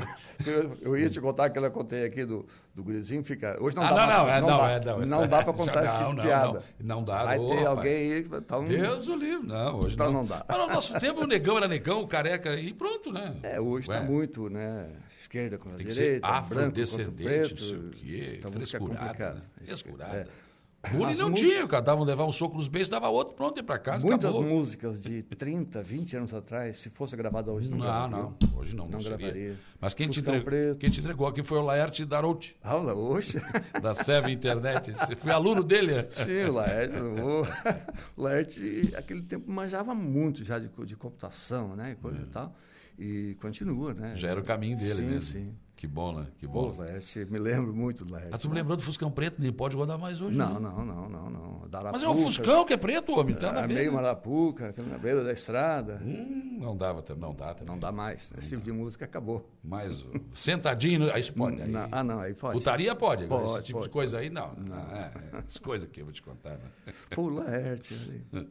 [0.45, 3.57] eu, eu ia te contar aquela que eu contei aqui do, do gurizinho, fica.
[3.61, 5.43] Hoje não Ah, dá não, pra- não, é, não, dá, é, não, não essa- dá
[5.43, 6.63] para contar esse tipo não, de não, piada.
[6.81, 6.95] não.
[6.97, 8.27] Não dá, Vai ter alguém aí.
[8.33, 9.47] Então, Deus o livre.
[9.47, 10.13] Não, hoje Então não.
[10.19, 10.45] não dá.
[10.47, 13.35] Mas no nosso tempo o negão era negão, o careca e pronto, né?
[13.43, 14.87] É, hoje está muito, né?
[15.29, 17.51] Esquerda contra Tem que ser direita, branco contra afrodescendente, preto.
[17.61, 18.35] não sei o quê.
[18.39, 19.33] Então frescurada.
[19.35, 19.41] Né?
[19.65, 20.17] Frescurada.
[20.17, 20.49] É.
[20.93, 23.77] Bullying não tinha, cada um levava um soco nos beijos, dava outro, pronto, ia pra
[23.77, 24.49] casa, Muitas acabou.
[24.49, 28.17] músicas de 30, 20 anos atrás, se fosse gravada hoje, não Não, gravaria.
[28.17, 29.55] não, hoje não, não, Não gravaria.
[29.79, 30.77] Mas quem te, entregou, preto.
[30.79, 33.41] quem te entregou aqui foi o Laerte Darouti, Aula, hoje.
[33.81, 34.93] da Seve Internet.
[34.93, 36.07] Você foi aluno dele?
[36.09, 37.41] Sim, o Laerte, o,
[38.15, 41.91] o Laerte, aquele tempo, manjava muito já de, de computação, né?
[41.91, 42.55] E coisa e tal.
[42.99, 44.13] E continua, né?
[44.17, 45.21] Já era o caminho dele sim, mesmo.
[45.21, 46.27] Sim, Que bom, né?
[46.37, 46.77] Que Pô, bom.
[46.77, 48.31] Laerte, me lembro muito do Laerte.
[48.33, 50.37] Ah, tu me lembrou do Fuscão Preto, nem pode rodar mais hoje.
[50.37, 50.59] Não, né?
[50.59, 51.59] não, não, não, não.
[51.61, 53.95] Mas Darapuca, é um Fuscão que é preto, homem, tá na é meio né?
[53.95, 56.01] Marapuca, na beira da estrada.
[56.03, 57.67] Hum, não dava, também, não dá também.
[57.67, 58.29] Não dá mais.
[58.37, 59.49] Esse tipo de música acabou.
[59.63, 61.61] Mas sentadinho, aí pode.
[61.61, 62.57] Aí, Não, ah, não, aí pode.
[62.57, 63.93] Putaria pode, agora esse Pode, tipo de pode.
[63.93, 64.53] coisa aí não.
[64.55, 66.57] não é, é, as coisas que eu vou te contar.
[66.57, 66.93] Né?
[67.11, 67.95] Pô, Laerte.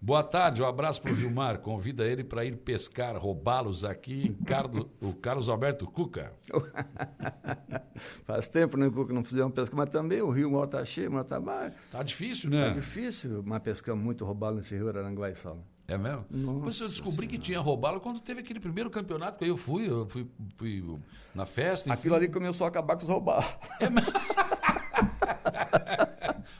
[0.00, 1.58] Boa tarde, um abraço para o Vilmar.
[1.58, 6.32] Convida ele para ir pescar, roubá-los aqui em Carlo- o Carlos Alberto Cuca.
[8.24, 11.40] Faz tempo né, que não fizemos pesca, mas também o rio está cheio, mora está
[11.40, 11.76] baixo.
[11.90, 12.70] Tá difícil, Tá né?
[12.70, 15.58] difícil, mas pescamos muito roubalo nesse rio Aranguai Sal.
[15.88, 16.24] É mesmo?
[16.30, 19.56] Nossa Pois eu descobri que tinha roubá-lo quando teve aquele primeiro campeonato que aí eu
[19.56, 20.98] fui, eu fui, fui
[21.34, 21.88] na festa.
[21.88, 21.98] enfim.
[21.98, 23.46] Aquilo ali começou a acabar com os roubalos.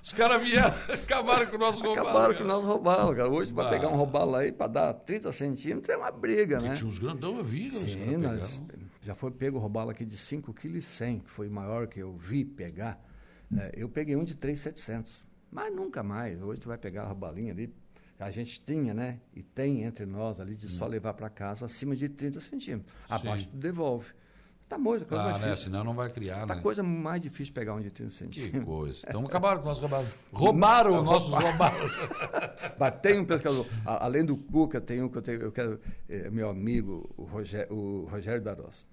[0.07, 2.09] Os caras vieram, acabaram com o nosso roubalo.
[2.09, 2.39] Acabaram cara.
[2.39, 3.29] com o nosso robalo, cara.
[3.29, 6.75] Hoje, para pegar um robalo aí, para dar 30 centímetros, é uma briga, né?
[6.75, 7.67] Tinha uns grandão, eu vi.
[7.67, 8.63] os Sim, nós,
[9.03, 12.13] já foi pego o robalo aqui de 5,1 kg, que foi o maior que eu
[12.17, 13.05] vi pegar.
[13.59, 16.41] É, eu peguei um de 3,700, mas nunca mais.
[16.41, 17.75] Hoje tu vai pegar a robalinha ali,
[18.17, 19.19] a gente tinha, né?
[19.35, 22.95] E tem entre nós ali de só levar para casa acima de 30 centímetros.
[23.09, 24.15] Abaixo tu devolve.
[24.69, 25.47] Tá muito, coisa Ah, mais né?
[25.49, 25.65] difícil.
[25.67, 26.61] Senão não vai criar, Tá né?
[26.61, 29.07] coisa mais difícil pegar um de 30 Que coisa.
[29.09, 30.15] Então acabaram com os roubados.
[30.33, 31.93] Roubaram os nossos roubados.
[32.79, 35.81] Mas tem um pescador, a- além do Cuca, tem um que eu, tenho, eu quero,
[36.09, 38.85] é, meu amigo, o Rogério, o Rogério Daros.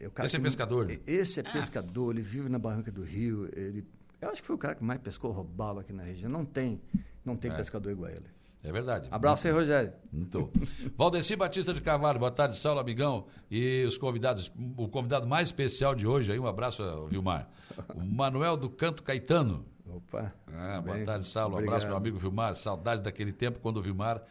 [0.00, 0.98] É o cara Esse é pescador, né?
[1.06, 3.48] Esse é pescador, ele vive na barranca do Rio.
[3.56, 3.86] Ele,
[4.20, 6.30] eu acho que foi o cara que mais pescou robalo aqui na região.
[6.30, 6.80] Não tem,
[7.24, 7.54] não tem É.
[7.56, 8.26] pescador igual a ele.
[8.62, 9.08] É verdade.
[9.10, 9.92] Abraço aí, Rogério.
[10.12, 10.50] Muito.
[10.96, 13.26] Valdeci Batista de Carvalho, boa tarde, Saulo Amigão.
[13.50, 17.48] E os convidados, o convidado mais especial de hoje aí, um abraço, Vilmar.
[17.94, 19.64] O Manuel do Canto Caetano.
[19.86, 20.28] Opa.
[20.52, 21.54] Ah, boa Bem, tarde, Saulo.
[21.54, 21.74] Um obrigado.
[21.74, 22.54] abraço, meu amigo Vilmar.
[22.54, 24.22] Saudade daquele tempo quando o Vilmar.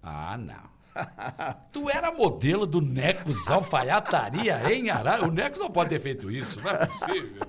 [0.00, 0.78] Ah, não.
[1.72, 5.26] tu era modelo do Necos Alfaiataria em Arara.
[5.26, 7.42] O Necos não pode ter feito isso, não é possível.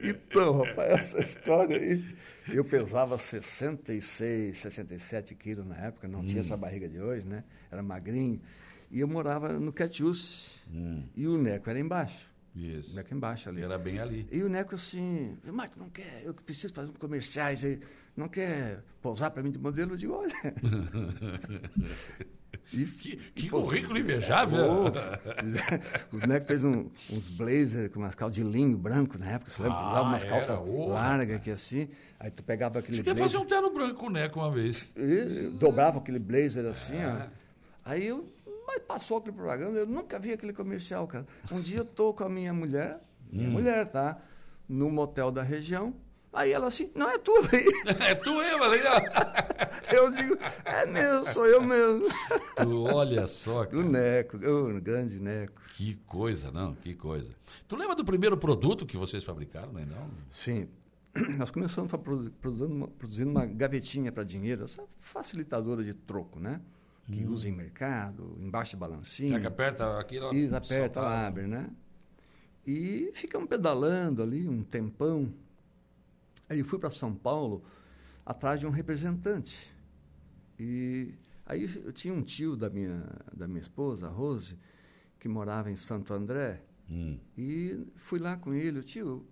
[0.00, 2.04] Então, rapaz, essa história aí.
[2.52, 6.26] Eu pesava 66, 67 quilos na época, não Hum.
[6.26, 7.44] tinha essa barriga de hoje, né?
[7.70, 8.40] Era magrinho.
[8.90, 10.58] E eu morava no Catiúce.
[10.72, 11.04] Hum.
[11.16, 12.28] E o Neco era embaixo.
[12.54, 12.94] O Isso.
[12.94, 13.62] Neco embaixo ali.
[13.62, 14.26] Era bem ali.
[14.32, 17.78] E o Neco assim, Marco, não quer, eu preciso fazer uns comerciais aí,
[18.16, 19.92] não quer pousar para mim de modelo?
[19.92, 20.34] Eu digo, olha.
[22.72, 24.58] E Que, que currículo invejável.
[24.92, 24.92] Pô,
[26.16, 29.62] o Neco fez um- uns blazer com umas calças de linho branco na época, você
[29.62, 29.78] lembra?
[29.78, 30.58] Ah, Usava umas era, calças
[30.88, 34.10] largas aqui assim, aí tu pegava aquele Acho blazer, fazer um terno branco com o
[34.10, 34.88] Neco uma vez.
[34.96, 37.06] e dobrava aquele blazer assim, É.
[37.26, 37.90] ó.
[37.90, 38.28] Aí eu,
[38.66, 41.26] mas passou aquele propaganda, eu nunca vi aquele comercial, cara.
[41.50, 43.00] Um dia eu tô com a minha mulher,
[43.32, 43.52] minha Hum.
[43.52, 44.18] mulher, tá?
[44.68, 45.94] No motel da região,
[46.32, 47.66] aí ela assim, não é tu aí.
[48.08, 48.70] É tu eu, ó.
[49.94, 52.06] Eu digo, é mesmo, sou eu mesmo.
[52.56, 53.82] Tu, olha só, O cara.
[53.82, 55.60] Neco, o grande Neco.
[55.74, 57.34] Que coisa, não, que coisa.
[57.66, 60.08] Tu lembra do primeiro produto que vocês fabricaram, não é não?
[60.30, 60.68] Sim.
[61.36, 61.90] Nós começamos
[62.40, 66.60] produzindo uma, produzindo uma gavetinha para dinheiro, essa facilitadora de troco, né?
[67.02, 69.30] Que usa em mercado, embaixo de balancinho.
[69.30, 70.18] Será que aperta aqui?
[70.18, 71.68] ela Isso, aperta, abre, né?
[72.64, 75.32] E ficamos pedalando ali um tempão.
[76.50, 77.62] Aí eu fui para São Paulo
[78.26, 79.72] atrás de um representante.
[80.58, 81.14] E
[81.46, 84.58] aí eu tinha um tio da minha, da minha esposa, a Rose,
[85.20, 86.60] que morava em Santo André.
[86.90, 87.18] Hum.
[87.38, 89.24] E fui lá com ele, o tio,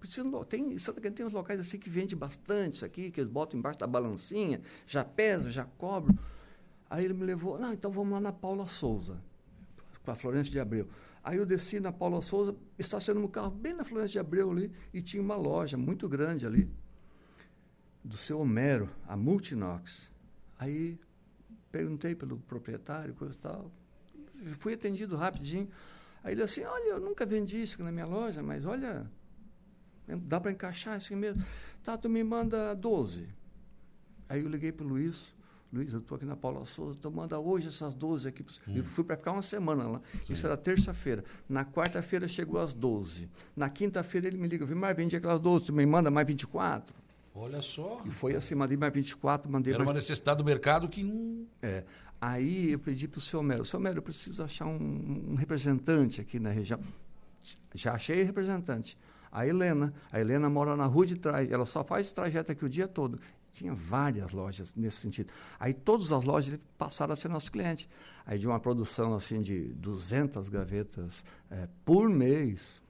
[0.00, 3.30] preciso, tem, Santa Catarina tem uns locais assim que vende bastante isso aqui, que eles
[3.30, 6.18] botam embaixo da balancinha, já pesa, já cobro.
[6.88, 9.22] Aí ele me levou, não, então vamos lá na Paula Souza,
[10.04, 10.88] com a Florença de Abreu.
[11.22, 14.72] Aí eu desci na Paula Souza, estacionei o carro bem na Florença de Abreu ali,
[14.92, 16.70] e tinha uma loja muito grande ali,
[18.02, 20.10] do seu Homero, a Multinox.
[20.58, 20.98] Aí
[21.70, 23.70] perguntei pelo proprietário, coisa e tal.
[24.58, 25.68] Fui atendido rapidinho.
[26.24, 29.10] Aí ele assim, olha, eu nunca vendi isso na minha loja, mas olha,
[30.08, 31.44] dá para encaixar isso mesmo.
[31.82, 33.28] Tá, tu me manda 12.
[34.28, 35.34] Aí eu liguei para o Luiz,
[35.72, 38.44] Luiz, eu estou aqui na Paula Souza, então manda hoje essas 12 aqui.
[38.66, 38.74] Hum.
[38.76, 40.00] Eu fui para ficar uma semana lá.
[40.26, 40.32] Sim.
[40.32, 41.24] Isso era terça-feira.
[41.48, 43.28] Na quarta-feira chegou às 12.
[43.54, 46.92] Na quinta-feira ele me liga, mas vendi aquelas 12, tu me manda mais 24?
[47.32, 48.02] Olha só.
[48.04, 49.90] E foi assim, mandei mais 24, mandei Era mais...
[49.90, 51.46] uma necessidade do mercado que...
[51.62, 51.84] É.
[52.20, 56.20] Aí eu pedi para o seu Mero, seu Mero, eu preciso achar um, um representante
[56.20, 56.80] aqui na região.
[57.74, 58.98] Já achei representante.
[59.32, 59.94] A Helena.
[60.10, 61.50] A Helena mora na rua de trás.
[61.50, 63.20] Ela só faz esse trajeto aqui o dia todo.
[63.52, 65.32] Tinha várias lojas nesse sentido.
[65.58, 67.88] Aí todas as lojas passaram a ser nosso cliente.
[68.24, 72.82] Aí de uma produção assim de 200 gavetas é, por mês,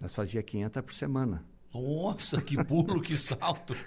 [0.00, 1.44] nós fazia 500 por semana.
[1.74, 3.74] Nossa, que pulo, que salto!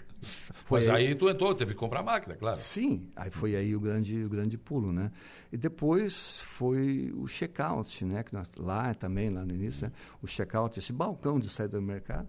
[0.68, 2.58] Pois aí, aí, tu entrou, teve que comprar máquina, claro.
[2.58, 5.12] Sim, aí foi aí o grande, o grande pulo, né?
[5.52, 8.24] E depois foi o check-out, né?
[8.24, 9.94] Que nós, lá também, lá no início, né?
[10.24, 12.28] o check-out, esse balcão de saída do mercado,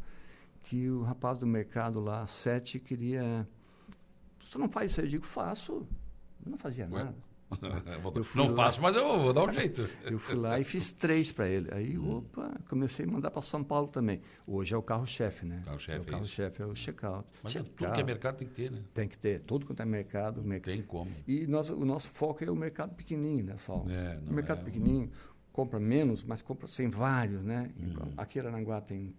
[0.65, 3.49] que o rapaz do mercado lá, sete, queria
[4.51, 5.01] você não faz isso?
[5.01, 5.87] Eu digo, faço.
[6.45, 7.15] Eu não fazia nada.
[8.35, 9.89] não lá, faço, mas eu vou dar um jeito.
[10.05, 11.69] Eu fui lá e fiz três para ele.
[11.73, 12.19] Aí, hum.
[12.19, 14.21] opa, comecei a mandar para São Paulo também.
[14.45, 15.63] Hoje é o carro-chefe, né?
[15.65, 17.29] Carro-chefe, é o carro-chefe é o check-out.
[17.45, 18.83] Mas check é tudo que é mercado tem que ter, né?
[18.93, 19.41] Tem que ter.
[19.41, 20.41] Tudo quanto é mercado.
[20.41, 20.75] Não mercado.
[20.75, 21.11] tem como.
[21.27, 23.89] E nós, o nosso foco é o mercado pequenininho, né, Saulo?
[23.91, 24.65] É, o mercado é...
[24.65, 25.11] pequenininho
[25.53, 27.71] compra menos, mas compra sem vários, né?
[27.79, 28.13] Uhum.
[28.17, 29.15] Aqui em Aranguá tem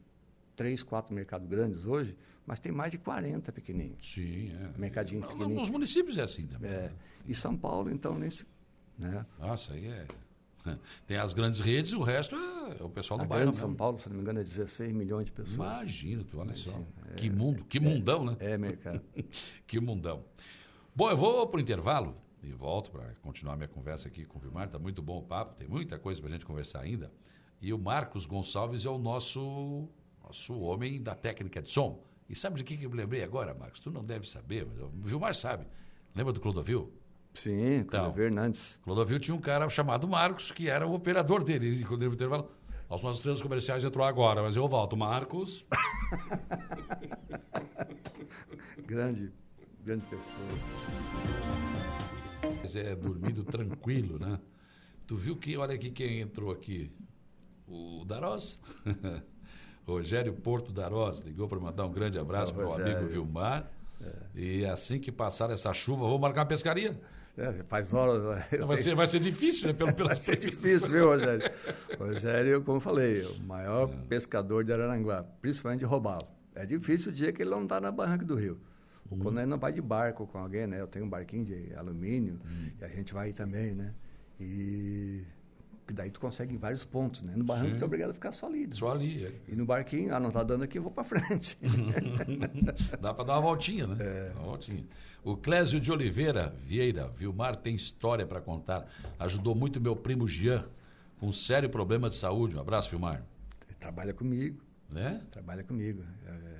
[0.55, 4.13] três, quatro mercados grandes hoje, mas tem mais de 40 pequenininhos.
[4.13, 4.79] Sim, é.
[4.79, 5.59] Mercadinho não, pequenininho.
[5.59, 6.71] Nos municípios é assim também.
[6.71, 6.91] É.
[7.27, 8.47] E São Paulo, então, nesse...
[8.97, 9.25] Né?
[9.37, 10.07] Nossa, aí é...
[11.05, 13.43] Tem as grandes redes, o resto é, o pessoal do a bairro.
[13.45, 15.55] Grande São Paulo, se não me engano, é 16 milhões de pessoas.
[15.55, 17.11] Imagina, tu olha Imagina, só.
[17.11, 18.37] É, que mundo, que mundão, né?
[18.39, 19.01] É, mercado.
[19.67, 20.23] que mundão.
[20.95, 24.41] Bom, eu vou para o intervalo e volto para continuar minha conversa aqui com o
[24.41, 24.65] Vilmar.
[24.65, 27.11] Está muito bom o papo, tem muita coisa para a gente conversar ainda.
[27.61, 29.87] E o Marcos Gonçalves é o nosso,
[30.23, 32.03] nosso homem da técnica de som.
[32.29, 33.79] E sabe de que, que eu me lembrei agora, Marcos?
[33.79, 35.65] Tu não deve saber, mas o Vilmar sabe.
[36.13, 36.91] Lembra do Clodovil?
[37.33, 38.79] Sim, Clodovil então, Hernandes.
[38.83, 41.81] Clodovil tinha um cara chamado Marcos, que era o operador dele.
[41.81, 42.51] E quando ele intervalo,
[42.89, 44.97] as nossas três comerciais entrou agora, mas eu volto.
[44.97, 45.65] Marcos.
[48.85, 49.31] grande,
[49.83, 50.47] grande pessoa.
[52.59, 54.39] Mas é dormindo tranquilo, né?
[55.05, 56.91] Tu viu que, olha aqui quem entrou aqui.
[57.67, 58.59] O Darós.
[59.87, 63.71] Rogério Porto Darós ligou para mandar um grande abraço para o amigo Vilmar.
[64.01, 64.13] É.
[64.35, 66.99] E assim que passar essa chuva, vou marcar uma pescaria.
[67.37, 68.21] É, faz horas.
[68.49, 68.77] Vai tenho...
[68.77, 69.73] ser, vai ser difícil, né?
[69.73, 71.51] Pelo, vai ser difícil, viu, Rogério?
[71.97, 74.07] Rogério, como eu falei, o maior é.
[74.07, 76.27] pescador de Araranguá, principalmente de roubá-lo.
[76.55, 78.59] É difícil o dia que ele não está na barranca do rio.
[79.09, 80.81] Ou quando ele não vai de barco com alguém, né?
[80.81, 82.71] Eu tenho um barquinho de alumínio hum.
[82.81, 83.93] e a gente vai também, né?
[84.39, 85.23] E
[85.87, 87.31] porque daí tu consegue em vários pontos, né?
[87.33, 87.77] No barranco Sim.
[87.77, 88.67] tu é obrigado a ficar só ali.
[88.67, 88.73] Né?
[88.75, 89.23] Só ali.
[89.23, 89.31] É.
[89.47, 91.57] E no barquinho, ah, não tá dando aqui, eu vou para frente.
[92.99, 93.95] Dá para dar uma voltinha, né?
[94.01, 94.31] É.
[94.35, 94.83] Uma voltinha.
[95.23, 98.85] O Clésio de Oliveira Vieira, Vilmar tem história para contar.
[99.17, 100.65] Ajudou muito meu primo Jean
[101.21, 102.57] com um sério problema de saúde.
[102.57, 103.23] Um abraço, Vilmar.
[103.79, 104.61] Trabalha comigo.
[104.93, 105.21] Né?
[105.31, 106.03] Trabalha comigo.
[106.25, 106.57] É,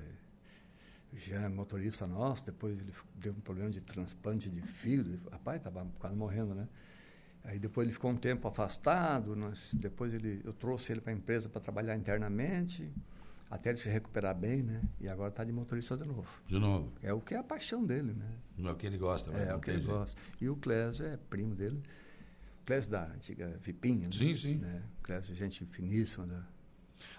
[1.18, 5.20] Jean é motorista nosso, depois ele deu um problema de transplante de fígado.
[5.30, 6.66] Rapaz, estava quase morrendo, né?
[7.48, 11.16] Aí depois ele ficou um tempo afastado, nós, depois ele, eu trouxe ele para a
[11.16, 12.92] empresa para trabalhar internamente,
[13.50, 14.82] até ele se recuperar bem, né?
[15.00, 16.28] E agora está de motorista de novo.
[16.46, 16.92] De novo.
[17.02, 18.30] É o que é a paixão dele, né?
[18.58, 20.22] Não é o que ele gosta, É, é o que ele gosta.
[20.42, 21.82] E o Clésio é primo dele.
[22.62, 24.12] O Clésio da antiga Vipinha, né?
[24.12, 24.56] Sim, sim.
[24.56, 24.84] Né?
[25.00, 26.26] O Clésio, gente finíssima.
[26.26, 26.44] Né?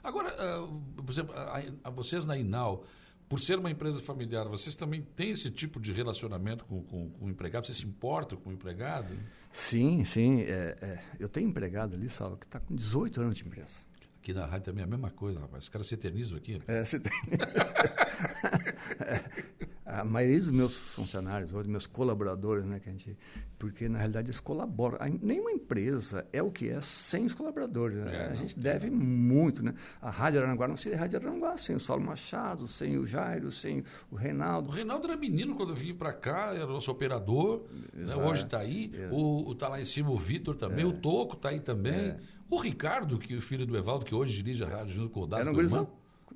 [0.04, 2.84] Agora, uh, por exemplo, a, a vocês na Inal,
[3.30, 7.24] por ser uma empresa familiar, vocês também têm esse tipo de relacionamento com, com, com
[7.24, 7.66] o empregado?
[7.66, 9.08] Vocês se importam com o empregado?
[9.50, 10.42] Sim, sim.
[10.42, 11.00] É, é.
[11.18, 13.78] Eu tenho empregado ali, Saulo, que está com 18 anos de empresa.
[14.20, 15.64] Aqui na rádio também é a mesma coisa, rapaz.
[15.64, 16.60] Os caras se eternizam aqui.
[16.66, 17.48] É, se eternizam.
[19.98, 23.16] é, a maioria dos meus funcionários, ou dos meus colaboradores, né, que a gente,
[23.58, 24.98] porque na realidade eles colaboram.
[25.20, 27.96] Nenhuma empresa é o que é sem os colaboradores.
[27.96, 28.26] Né?
[28.26, 29.74] É, a gente deve muito, né?
[30.00, 33.50] A Rádio Aranguá não seria a Rádio Aranguá sem o Saulo Machado, sem o Jairo,
[33.50, 34.68] sem o Reinaldo.
[34.68, 37.64] O Reinaldo era menino quando eu vim para cá, era nosso operador.
[37.92, 38.14] Né?
[38.14, 38.92] Hoje está aí.
[38.94, 39.08] É.
[39.10, 40.86] O, tá lá em cima o Vitor também, é.
[40.86, 41.92] o Toco está aí também.
[41.92, 42.16] É.
[42.50, 45.20] O Ricardo, que é o filho do Evaldo, que hoje dirige a rádio junto com
[45.20, 45.42] o Dado.
[45.42, 45.54] Era um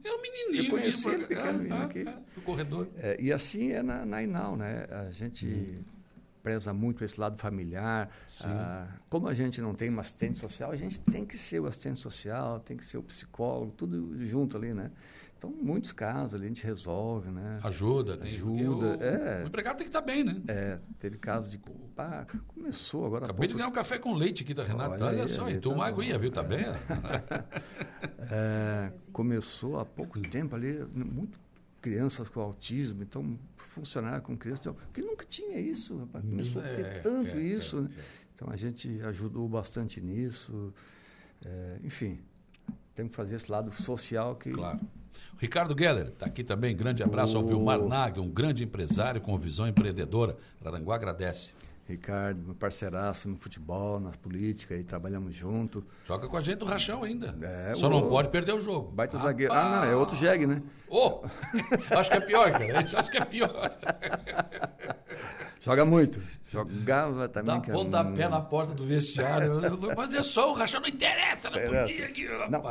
[0.05, 0.65] É um menininho.
[0.65, 2.05] Eu conheci ele pequeno ah, aqui.
[2.07, 2.89] Ah, no corredor.
[2.97, 4.87] É, e assim é na, na Inal, né?
[4.91, 5.85] A gente hum.
[6.43, 8.11] preza muito esse lado familiar.
[8.45, 11.67] Ah, como a gente não tem uma assistente social, a gente tem que ser o
[11.67, 14.91] assistente social, tem que ser o psicólogo, tudo junto ali, né?
[15.43, 17.59] Então, muitos casos ali a gente resolve, né?
[17.65, 18.97] Ajuda, tem ajuda.
[18.97, 20.41] O, é, o empregado tem que estar bem, né?
[20.47, 21.59] É, teve casos de.
[21.97, 23.25] Pá, começou agora.
[23.25, 23.49] Acabei pouco...
[23.49, 24.95] de ganhar um café com leite aqui da Renata.
[24.95, 26.31] Olha, Olha aí, só, e uma aguinha, viu?
[26.31, 26.61] Tá bem?
[28.31, 31.41] é, começou há pouco tempo ali, muito
[31.81, 36.25] crianças com autismo, então funcionar com crianças, que nunca tinha isso, rapaz.
[36.25, 37.81] Começou é, a ter tanto é, isso.
[37.81, 37.91] né?
[38.33, 40.73] Então a gente ajudou bastante nisso.
[41.83, 42.21] enfim,
[42.95, 44.51] temos que fazer esse lado social que.
[44.51, 44.81] Claro.
[45.39, 46.77] Ricardo Geller está aqui também.
[46.77, 47.41] Grande abraço oh.
[47.41, 50.37] ao Vilmar Nag, um grande empresário com visão empreendedora.
[50.65, 51.53] Aranguá agradece.
[51.89, 55.85] Ricardo, meu parceiraço no futebol, nas políticas, aí trabalhamos junto.
[56.07, 57.37] Joga com a gente no rachão ainda.
[57.43, 57.91] É, Só o...
[57.91, 58.91] não pode perder o jogo.
[58.93, 59.53] Baita ah, zagueiro.
[59.53, 60.63] Ah, não, é outro jegue, né?
[60.89, 61.23] Oh,
[61.97, 62.79] acho que é pior, cara.
[62.79, 63.79] Acho que é pior.
[65.63, 66.21] Joga muito.
[66.49, 67.61] Jogava também.
[67.61, 69.61] Dá pontapé na porta do vestiário.
[69.97, 71.49] Mas é só o rachão, não interessa.
[71.49, 72.05] Não, interessa.
[72.05, 72.63] Aqui, não,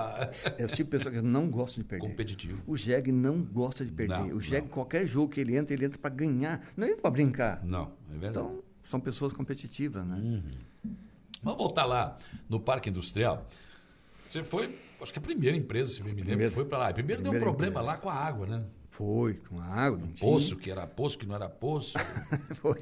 [0.58, 2.06] é o tipo de pessoa que não gosta de perder.
[2.06, 2.62] Competitivo.
[2.67, 4.17] O Jeg não gosta de perder.
[4.17, 6.62] Não, o Jeg, qualquer jogo que ele entra, ele entra para ganhar.
[6.75, 7.63] Não entra para brincar.
[7.63, 8.30] Não, é verdade.
[8.30, 10.15] Então, são pessoas competitivas, né?
[10.15, 10.93] Uhum.
[11.41, 12.17] Vamos voltar lá
[12.49, 13.47] no Parque Industrial.
[14.30, 16.93] Você foi, acho que a primeira empresa, se me lembro, Primeiro, foi para lá.
[16.93, 17.86] Primeiro deu um problema empresa.
[17.86, 18.65] lá com a água, né?
[18.91, 19.97] Foi, com água.
[19.97, 21.97] Não poço, que era poço, que não era poço.
[22.62, 22.77] Foi.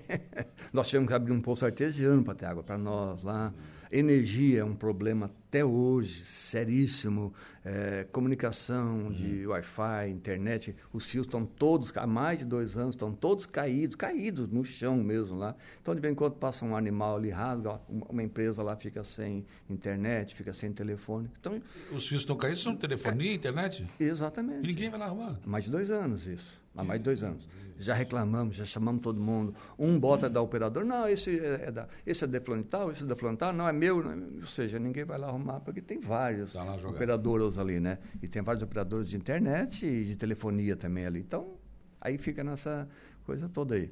[0.74, 3.54] Nós tivemos que abrir um poço artesiano para ter água para nós lá.
[3.92, 7.34] Energia é um problema até hoje, seríssimo.
[7.66, 9.12] É, comunicação uhum.
[9.12, 13.96] de Wi-Fi, internet, os fios estão todos, há mais de dois anos, estão todos caídos,
[13.96, 15.56] caídos no chão mesmo lá.
[15.82, 19.46] Então, de vez em quando passa um animal ali, rasga, uma empresa lá fica sem
[19.70, 21.30] internet, fica sem telefone.
[21.40, 23.86] Então, os fios estão caídos, são telefonia, internet?
[24.00, 24.64] Exatamente.
[24.64, 25.40] E ninguém vai lá arrumar?
[25.46, 26.59] Mais de dois anos isso.
[26.76, 27.48] Há mais de dois anos.
[27.78, 29.56] Já reclamamos, já chamamos todo mundo.
[29.78, 33.06] Um bota da operadora, não, esse é, é da, esse é da tal, esse é
[33.06, 34.04] da tal, não, é meu.
[34.04, 37.98] Não, ou seja, ninguém vai lá arrumar, porque tem várias tá operadoras ali, né?
[38.22, 41.20] E tem vários operadores de internet e de telefonia também ali.
[41.20, 41.56] Então,
[42.02, 42.88] aí fica nessa
[43.26, 43.92] coisa toda aí.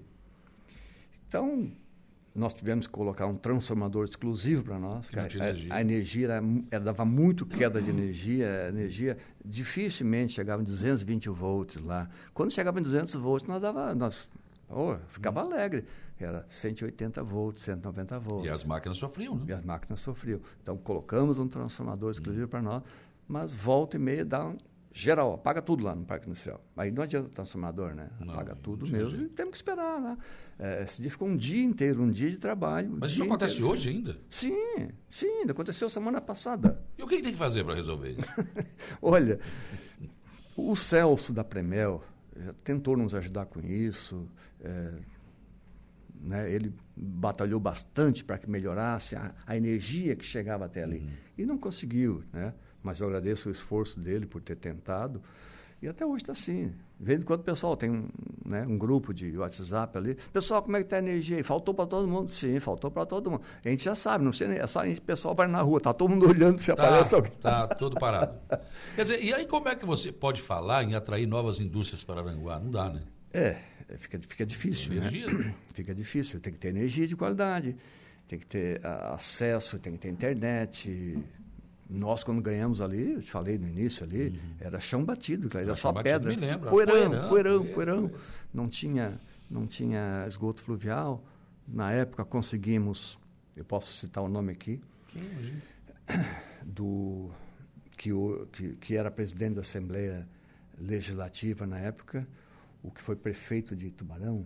[1.28, 1.72] Então,
[2.38, 5.10] nós tivemos que colocar um transformador exclusivo para nós.
[5.14, 5.74] A, energia.
[5.74, 11.30] a, energia era, era, dava muito queda de energia, a energia dificilmente chegava em 220
[11.30, 12.08] volts lá.
[12.36, 14.30] Quando chegava em 200 volts, nós dava, nós
[14.70, 15.52] oh, ficava hum.
[15.52, 15.86] alegre.
[16.20, 18.48] Era 180 volts, 190 volts.
[18.48, 19.46] E as máquinas sofriam, né?
[19.48, 20.40] E as máquinas sofriam.
[20.62, 22.50] Então colocamos um transformador exclusivo hum.
[22.50, 22.84] para nós,
[23.28, 24.58] mas volta e meia dá um,
[24.98, 26.60] geral, apaga tudo lá no Parque Industrial.
[26.76, 28.10] Aí não adianta o transformador, né?
[28.20, 30.18] Apaga não, tudo mesmo e temos que esperar lá.
[30.58, 32.98] É, esse dia ficou um dia inteiro, um dia de trabalho.
[33.00, 34.18] Mas isso acontece inteiro, hoje ainda?
[34.30, 36.82] Sim, sim, ainda aconteceu semana passada.
[36.98, 38.30] E o que, que tem que fazer para resolver isso?
[39.02, 39.40] Olha,
[40.56, 42.04] o Celso da Premel
[42.64, 44.28] tentou nos ajudar com isso.
[44.60, 44.94] É,
[46.20, 51.00] né, ele batalhou bastante para que melhorasse a, a, energia que chegava até ali.
[51.00, 51.10] Uhum.
[51.38, 52.54] E não conseguiu, né?
[52.88, 55.22] Mas eu agradeço o esforço dele por ter tentado.
[55.82, 56.74] E até hoje está assim.
[57.00, 58.08] De vez em quando o pessoal tem um,
[58.44, 60.18] né, um grupo de WhatsApp ali.
[60.34, 61.44] Pessoal, como é que está a energia?
[61.44, 62.32] Faltou para todo mundo?
[62.32, 63.44] Sim, faltou para todo mundo.
[63.64, 66.10] A gente já sabe, não sei, é só o pessoal vai na rua, está todo
[66.10, 67.32] mundo olhando se tá, aparece alguém.
[67.32, 68.40] Está tudo parado.
[68.96, 72.22] Quer dizer, e aí como é que você pode falar em atrair novas indústrias para
[72.22, 72.58] Aranguá?
[72.58, 73.04] Não dá, né?
[73.32, 73.58] É,
[73.90, 74.94] é fica, fica difícil.
[74.94, 75.32] Energia?
[75.32, 75.54] Né?
[75.76, 76.40] Fica difícil.
[76.40, 77.76] Tem que ter energia de qualidade,
[78.28, 81.20] tem que ter acesso, tem que ter internet,
[81.90, 84.56] nós, quando ganhamos ali, eu te falei no início ali, uhum.
[84.60, 86.30] era chão batido, era, era só pedra.
[86.30, 88.12] Me lembro, poeirão, poeirão, poeirão, poeirão.
[88.54, 89.18] Não tinha,
[89.50, 91.24] não tinha esgoto fluvial.
[91.66, 93.18] Na época conseguimos,
[93.56, 95.62] eu posso citar o nome aqui, Sim,
[96.66, 97.30] do
[97.98, 100.28] que, o, que, que era presidente da Assembleia
[100.78, 102.28] Legislativa na época,
[102.84, 104.46] o que foi prefeito de Tubarão.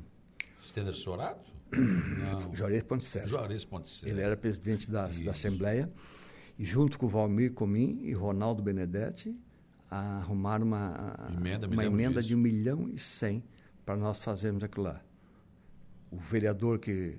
[0.63, 1.51] Stender Sorato?
[1.73, 2.55] Não.
[2.55, 3.29] Juarez Ponticelli.
[3.29, 4.11] Juarez Ponticelli.
[4.11, 5.89] Ele era presidente da, da Assembleia
[6.63, 9.35] junto com o Valmir Comim e Ronaldo Benedetti,
[9.89, 13.43] arrumaram uma emenda, uma emenda de um milhão e cem
[13.85, 15.01] para nós fazermos aquilo lá.
[16.11, 17.17] O vereador que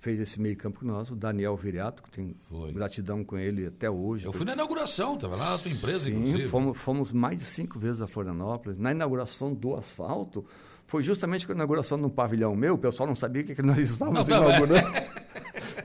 [0.00, 2.72] fez esse meio campo com nós, o Daniel Viriato, que tem Foi.
[2.72, 4.26] gratidão com ele até hoje.
[4.26, 6.48] Eu fui na inauguração, estava lá na tua empresa, Sim, inclusive.
[6.48, 8.78] Fomos, fomos mais de cinco vezes a Florianópolis.
[8.78, 10.44] Na inauguração do asfalto,
[10.86, 13.62] foi justamente com a inauguração no pavilhão meu, o pessoal não sabia o que, que
[13.62, 15.19] nós estávamos não, inaugurando.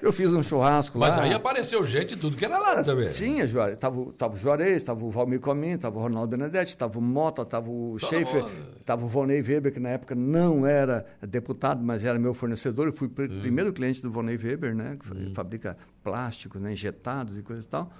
[0.06, 1.22] Eu fiz um churrasco Mas lá.
[1.24, 3.10] Mas aí apareceu gente tudo que era lá também.
[3.10, 3.76] Tinha, Juarez.
[3.80, 7.44] Tava, tava o Juarez, tava o Valmir Comim, tava o Ronaldo Benedetti, tava o Mota,
[7.44, 8.68] tava o Schaefer, mundo.
[8.86, 12.86] tava o Vonei Weber, que na época não era deputado, mas era meu fornecedor.
[12.86, 13.40] Eu fui hum.
[13.42, 14.96] primeiro cliente do Vonei Weber, né?
[15.02, 15.34] Que hum.
[15.34, 17.92] fabrica plásticos né, injetados e coisa e tal.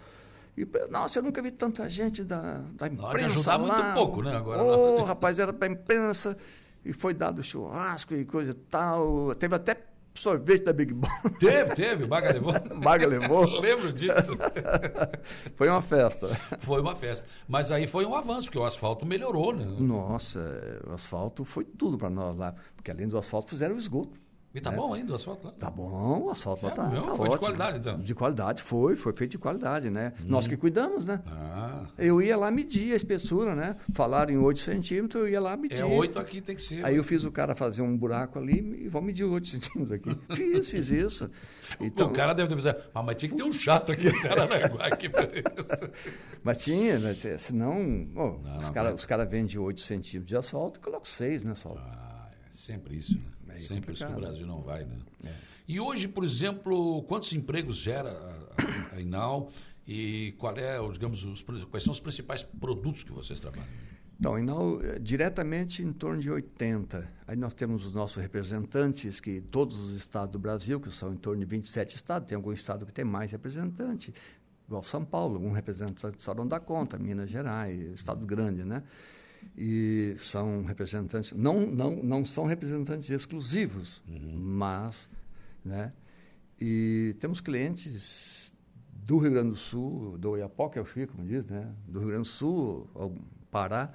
[0.56, 3.34] E, nossa, eu nunca vi tanta gente da, da imprensa.
[3.34, 3.78] Ajudar lá.
[3.84, 4.38] muito pouco, né?
[4.38, 6.38] Agora, oh, rapaz, era para a imprensa
[6.86, 9.34] e foi dado churrasco e coisa e tal.
[9.34, 9.76] Teve até
[10.16, 11.08] sorvete da Big Bom.
[11.40, 12.54] Teve, teve, o Baga levou.
[12.82, 13.46] Baga levou.
[13.60, 14.38] Lembro disso.
[15.56, 16.28] foi uma festa.
[16.60, 17.28] Foi uma festa.
[17.48, 19.66] Mas aí foi um avanço, porque o asfalto melhorou, né?
[19.80, 22.56] Nossa, o asfalto foi tudo para nós lá.
[22.76, 24.18] Porque além do asfalto fizeram o esgoto.
[24.56, 24.78] E tá né?
[24.78, 25.52] bom ainda o asfalto lá?
[25.60, 27.32] Tá bom, o asfalto é, lá tá, não, tá foi ótimo.
[27.34, 27.98] de qualidade, então?
[27.98, 30.14] De qualidade, foi, foi feito de qualidade, né?
[30.22, 30.28] Hum.
[30.28, 31.22] Nós que cuidamos, né?
[31.28, 31.88] Ah.
[31.98, 33.76] Eu ia lá medir a espessura, né?
[33.94, 35.82] Falaram em 8 centímetros, eu ia lá medir.
[35.82, 36.86] É 8 aqui tem que ser.
[36.86, 40.18] Aí eu fiz o cara fazer um buraco ali e vou medir 8 centímetros aqui.
[40.34, 41.30] fiz, fiz isso.
[41.82, 44.14] Então, o cara deve ter pensado, ah, mas tinha que ter um chato aqui em
[44.14, 45.92] Saranaguá aqui pra isso.
[46.44, 47.14] Mas tinha, né?
[47.38, 51.56] senão oh, não, os caras cara vendem 8 centímetros de asfalto e colocam 6, né,
[51.56, 51.80] Saulo?
[51.82, 53.35] Ah, é sempre isso, né?
[53.56, 54.98] É sempre isso que o Brasil não vai, né?
[55.24, 55.34] É.
[55.68, 59.50] E hoje, por exemplo, quantos empregos gera a, a, a Inal
[59.88, 63.66] e qual é, digamos, os, quais são os principais produtos que vocês trabalham?
[64.20, 67.08] Então, Inal, diretamente em torno de 80.
[67.28, 71.18] Aí nós temos os nossos representantes, que todos os estados do Brasil, que são em
[71.18, 74.14] torno de 27 estados, tem algum estado que tem mais representante,
[74.68, 78.84] igual São Paulo, um representante só não dá conta, Minas Gerais, estado grande, né?
[79.58, 84.38] E são representantes, não, não, não são representantes exclusivos, uhum.
[84.38, 85.10] mas,
[85.64, 85.94] né?
[86.60, 88.56] E temos clientes
[88.92, 91.74] do Rio Grande do Sul, do Oiapoque ao Chico, como diz, né?
[91.88, 93.16] Do Rio Grande do Sul ao
[93.52, 93.94] Pará,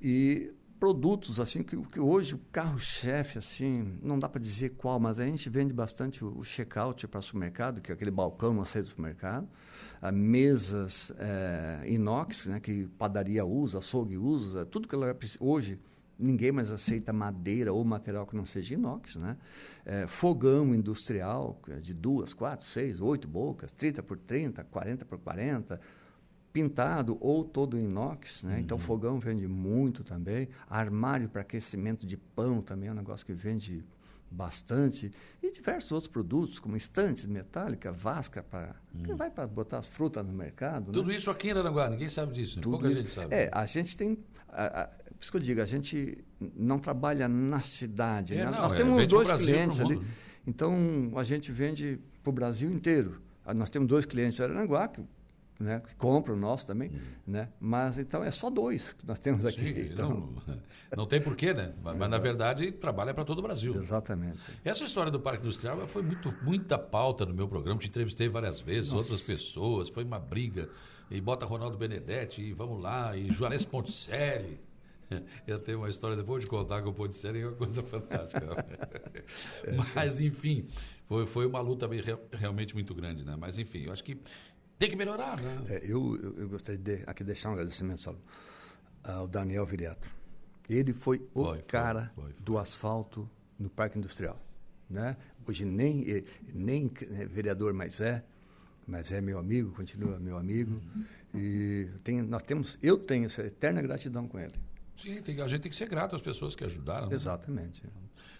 [0.00, 5.20] e produtos assim que, que hoje o carro-chefe assim não dá para dizer qual mas
[5.20, 8.64] a gente vende bastante o, o check-out para o supermercado que é aquele balcão na
[8.64, 9.48] saída do supermercado
[10.10, 15.78] mesas é, inox né que padaria usa açougue usa tudo que ela hoje
[16.18, 19.36] ninguém mais aceita madeira ou material que não seja inox né
[19.84, 25.18] é, fogão industrial é de duas quatro seis oito bocas 30 por 30 40 por
[25.18, 25.80] 40
[26.52, 28.50] pintado ou todo inox, né?
[28.50, 28.62] Então, uhum.
[28.62, 30.48] Então fogão vende muito também.
[30.68, 33.82] Armário para aquecimento de pão também é um negócio que vende
[34.32, 35.10] bastante
[35.42, 39.02] e diversos outros produtos como estantes metálica, vasca para uhum.
[39.02, 40.90] que vai para botar as frutas no mercado.
[40.92, 41.16] Tudo né?
[41.16, 42.62] isso aqui em Aranaguá, ninguém sabe disso, né?
[42.62, 43.02] Tudo pouca isso.
[43.02, 43.34] gente sabe.
[43.34, 44.18] É, a gente tem
[44.48, 46.18] a, a, por isso que eu digo, a gente
[46.56, 48.34] não trabalha na cidade.
[48.34, 48.50] É, né?
[48.50, 50.00] não, Nós é, temos dois Brasil, clientes ali.
[50.46, 53.22] Então, a gente vende para o Brasil inteiro.
[53.54, 55.00] Nós temos dois clientes em Aranaguá, que
[55.62, 56.98] né, que compra o nosso também, uhum.
[57.26, 57.48] né?
[57.60, 59.74] Mas então é só dois que nós temos aqui.
[59.74, 60.10] Sim, então...
[60.10, 60.56] não,
[60.96, 61.72] não tem porquê, né?
[61.82, 63.74] Mas, mas na verdade trabalha para todo o Brasil.
[63.76, 64.40] Exatamente.
[64.64, 68.60] Essa história do Parque Industrial foi muito, muita pauta no meu programa, te entrevistei várias
[68.60, 69.04] vezes, Nossa.
[69.04, 70.68] outras pessoas, foi uma briga.
[71.10, 74.58] E bota Ronaldo Benedetti, e vamos lá, e Juarez Ponticelli.
[75.46, 78.64] Eu tenho uma história depois de contar com o Ponticelli, é uma coisa fantástica.
[79.94, 80.66] Mas, enfim,
[81.06, 81.88] foi, foi uma luta
[82.32, 83.36] realmente muito grande, né?
[83.38, 84.18] Mas, enfim, eu acho que
[84.82, 85.64] tem que melhorar, né?
[85.68, 88.16] É, eu, eu, eu, gostaria de aqui deixar um agradecimento só
[89.04, 90.08] ao Daniel Viriato.
[90.68, 94.36] Ele foi o foi, cara foi, foi, do asfalto no Parque Industrial.
[94.90, 95.16] Né?
[95.46, 98.24] Hoje nem, nem né, vereador mais é,
[98.84, 100.72] mas é meu amigo, continua meu amigo.
[100.72, 101.04] Uhum.
[101.32, 104.54] E tem, nós temos, eu tenho essa eterna gratidão com ele.
[104.96, 107.08] Sim, tem, a gente tem que ser grato às pessoas que ajudaram.
[107.08, 107.14] Né?
[107.14, 107.82] Exatamente.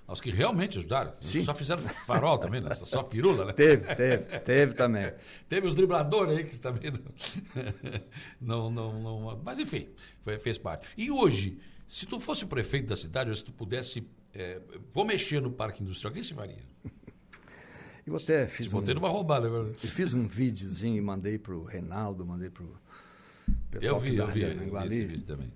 [0.06, 1.12] Aos que realmente ajudaram.
[1.20, 1.44] Sim.
[1.44, 2.74] Só fizeram farol também, né?
[2.74, 3.52] Só firula, né?
[3.52, 5.12] Teve, teve, teve também.
[5.48, 6.92] teve os dribladores aí que também
[8.40, 9.88] não, não, não, Mas enfim,
[10.22, 10.88] foi, fez parte.
[10.96, 14.06] E hoje, se tu fosse o prefeito da cidade, ou se tu pudesse.
[14.34, 14.60] É,
[14.92, 16.58] vou mexer no parque industrial, o que se faria?
[18.06, 18.66] Eu até fiz.
[18.66, 19.68] Te botei um, numa roubada agora.
[19.68, 22.74] Eu fiz um videozinho e mandei para o Reinaldo, mandei para o
[23.70, 25.52] pessoal eu vi, que eu vi, eu vi esse vídeo também.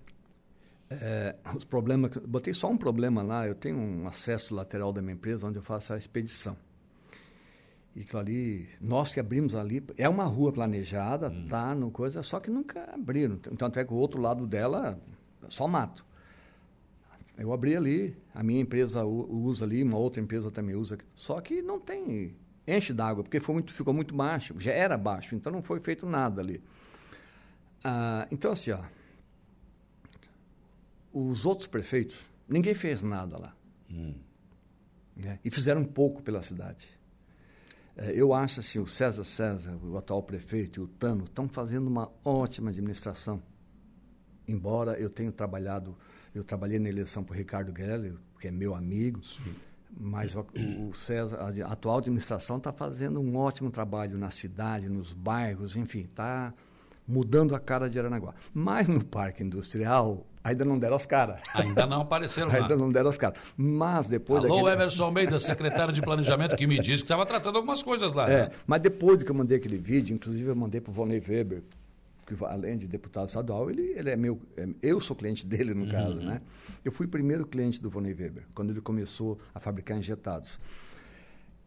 [0.89, 5.15] É, os problemas, botei só um problema lá, eu tenho um acesso lateral da minha
[5.15, 6.57] empresa onde eu faço a expedição.
[7.95, 11.47] E que ali, nós que abrimos ali, é uma rua planejada, hum.
[11.49, 13.39] tá no coisa, só que nunca abriram.
[13.39, 15.01] Tanto é que o outro lado dela,
[15.49, 16.05] só mato.
[17.39, 21.61] Eu abri ali, a minha empresa usa ali, uma outra empresa também usa, só que
[21.61, 22.35] não tem,
[22.67, 26.07] enche d'água, porque foi muito, ficou muito baixo, já era baixo, então não foi feito
[26.07, 26.63] nada ali.
[27.85, 28.81] Ah, então assim, ó,
[31.17, 33.57] os outros prefeitos, ninguém fez nada lá.
[33.91, 34.15] Hum.
[35.17, 35.39] Né?
[35.43, 36.91] E fizeram pouco pela cidade.
[37.97, 41.87] É, eu acho assim, o César César, o atual prefeito, e o Tano, estão fazendo
[41.87, 43.43] uma ótima administração.
[44.47, 45.97] Embora eu tenha trabalhado,
[46.35, 49.55] eu trabalhei na eleição para o Ricardo Geller, que é meu amigo, Sim.
[49.99, 50.47] mas o,
[50.87, 56.01] o, César, a atual administração está fazendo um ótimo trabalho na cidade, nos bairros, enfim,
[56.01, 56.53] está
[57.09, 58.35] mudando a cara de Aranaguá.
[58.53, 61.41] Mas no parque industrial, Ainda não deram as caras.
[61.53, 62.55] Ainda não apareceram lá.
[62.55, 63.37] Ainda não deram as caras.
[63.57, 64.75] Mas depois Alô, daquele...
[64.75, 68.31] Everson Almeida, secretário de Planejamento, que me disse que estava tratando algumas coisas lá.
[68.31, 68.51] É, né?
[68.65, 71.65] mas depois que eu mandei aquele vídeo, inclusive eu mandei para o Vonei Weber,
[72.25, 74.41] que além de deputado estadual, ele, ele é meu.
[74.57, 76.41] é- eu sou cliente dele, no caso, né?
[76.85, 80.61] Eu fui o primeiro cliente do Vonei Weber, quando ele começou a fabricar injetados.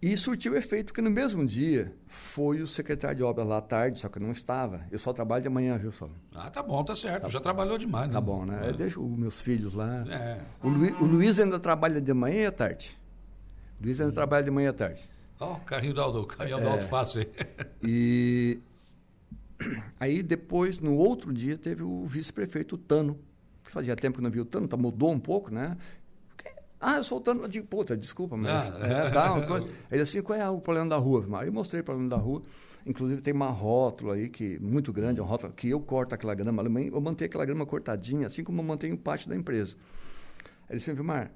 [0.02, 4.00] E surtiu efeito, porque no mesmo dia foi o secretário de obras lá à tarde,
[4.00, 4.86] só que eu não estava.
[4.90, 6.16] Eu só trabalho de manhã, viu, Saulo?
[6.34, 7.30] Ah, tá bom, tá certo.
[7.30, 8.14] Já trabalhou demais, né?
[8.14, 8.62] Tá bom, né?
[8.64, 8.70] É.
[8.70, 10.06] Eu deixo os meus filhos lá.
[10.10, 10.40] É.
[10.64, 12.98] O, Luiz, o Luiz ainda trabalha de manhã e à tarde.
[13.80, 15.10] O Luiz ainda trabalha de manhã e à tarde.
[15.38, 16.72] Ó, o carrinho do Aldo, o caminhão do É.
[16.72, 17.30] Aldo Fácil aí.
[17.84, 18.60] E
[20.00, 23.20] aí depois, no outro dia, teve o vice-prefeito, Tano,
[23.66, 25.76] que fazia tempo que não via o Tano, tá, mudou um pouco, né?
[26.80, 27.42] Ah, eu sou o Tano.
[27.44, 28.70] Eu digo, puta, desculpa, mas...
[28.70, 29.10] Ah, né, é.
[29.10, 29.68] tá, uma coisa.
[29.92, 31.26] Ele assim, qual é o problema da rua?
[31.40, 32.42] Aí eu mostrei o problema da rua.
[32.86, 36.64] Inclusive tem uma rótula aí, que muito grande, uma rótula, que eu corto aquela grama,
[36.64, 39.76] eu mantenho aquela grama cortadinha, assim como eu mantenho pátio da empresa.
[40.70, 41.30] Ele disse, Vilmar,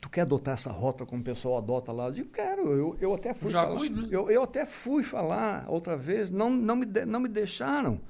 [0.00, 2.06] tu quer adotar essa rota como o pessoal adota lá?
[2.06, 3.78] Eu digo, quero, eu, eu até fui Já falar.
[3.78, 4.06] fui, né?
[4.10, 8.00] eu, eu até fui falar outra vez, não, não, me, de- não me deixaram.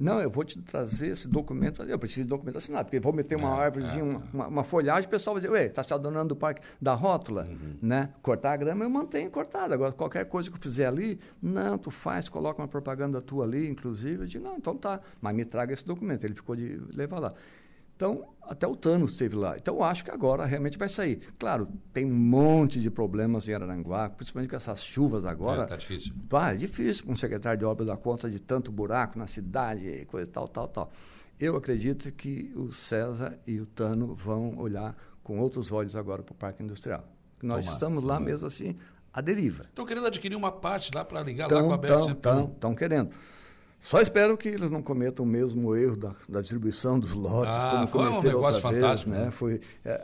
[0.00, 3.36] Não, eu vou te trazer esse documento, eu preciso de documento assinado, porque vou meter
[3.36, 5.92] uma É, árvorezinha, é, uma, uma, uma folhagem, o pessoal vai dizer, ué, está se
[5.92, 7.74] adonando do parque da rótula, Uhum.
[7.82, 8.08] né?
[8.22, 9.74] Cortar a grama, eu mantenho cortada.
[9.74, 13.68] Agora, qualquer coisa que eu fizer ali, não, tu faz, coloca uma propaganda tua ali,
[13.68, 14.22] inclusive.
[14.22, 16.24] Eu digo, não, então tá, mas me traga esse documento.
[16.24, 17.34] Ele ficou de levar lá.
[18.00, 19.58] Então, até o Thanos esteve lá.
[19.58, 21.20] Então, eu acho que agora realmente vai sair.
[21.38, 25.64] Claro, tem um monte de problemas em Araranguá, principalmente com essas chuvas agora.
[25.64, 26.14] É, tá difícil.
[26.26, 29.86] Vai, é difícil para um secretário de obras dar conta de tanto buraco na cidade,
[29.86, 30.90] e coisa tal, tal, tal.
[31.38, 36.32] Eu acredito que o César e o Tano vão olhar com outros olhos agora para
[36.32, 37.04] o Parque Industrial.
[37.42, 38.76] Nós Tomara, estamos lá mesmo assim,
[39.12, 39.64] à deriva.
[39.64, 43.10] Estão querendo adquirir uma parte lá para ligar lá Estão, com a estão, estão querendo.
[43.80, 47.70] Só espero que eles não cometam o mesmo erro da, da distribuição dos lotes, Ah,
[47.70, 49.26] como foi um cometeram negócio outra fantástico, vez, né?
[49.26, 49.30] né?
[49.32, 49.96] Foi é, a-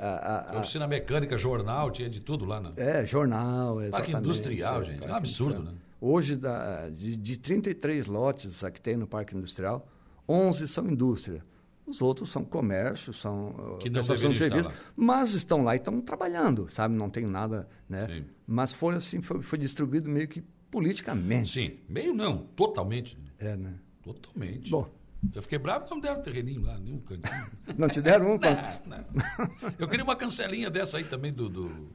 [0.53, 2.73] a- a- Oficina mecânica, jornal, tinha de tudo lá, né?
[2.77, 4.17] é, jornal, exatamente.
[4.17, 5.75] industrial, é, gente, é um parque absurdo, industrial.
[5.75, 5.81] né?
[6.01, 9.87] Hoje, da, de, de 33 lotes que tem no Parque Industrial,
[10.29, 11.43] 11 são indústria.
[11.87, 15.79] Os outros são comércio, são uh, Que não prestação de serviço, mas estão lá e
[15.79, 16.95] estão trabalhando, sabe?
[16.95, 18.07] Não tem nada, né?
[18.09, 18.25] Sim.
[18.47, 21.53] Mas foi assim, foi, foi distribuído meio que politicamente.
[21.53, 23.17] Sim, meio não, totalmente.
[23.39, 23.75] É, né?
[24.03, 24.71] Totalmente.
[24.71, 24.89] Bom.
[25.35, 27.51] Eu fiquei bravo que não deram terreninho lá, nenhum cantinho.
[27.77, 28.39] Não te deram um?
[28.39, 28.49] Não,
[28.87, 29.75] não.
[29.79, 31.91] Eu queria uma cancelinha dessa aí também do, do,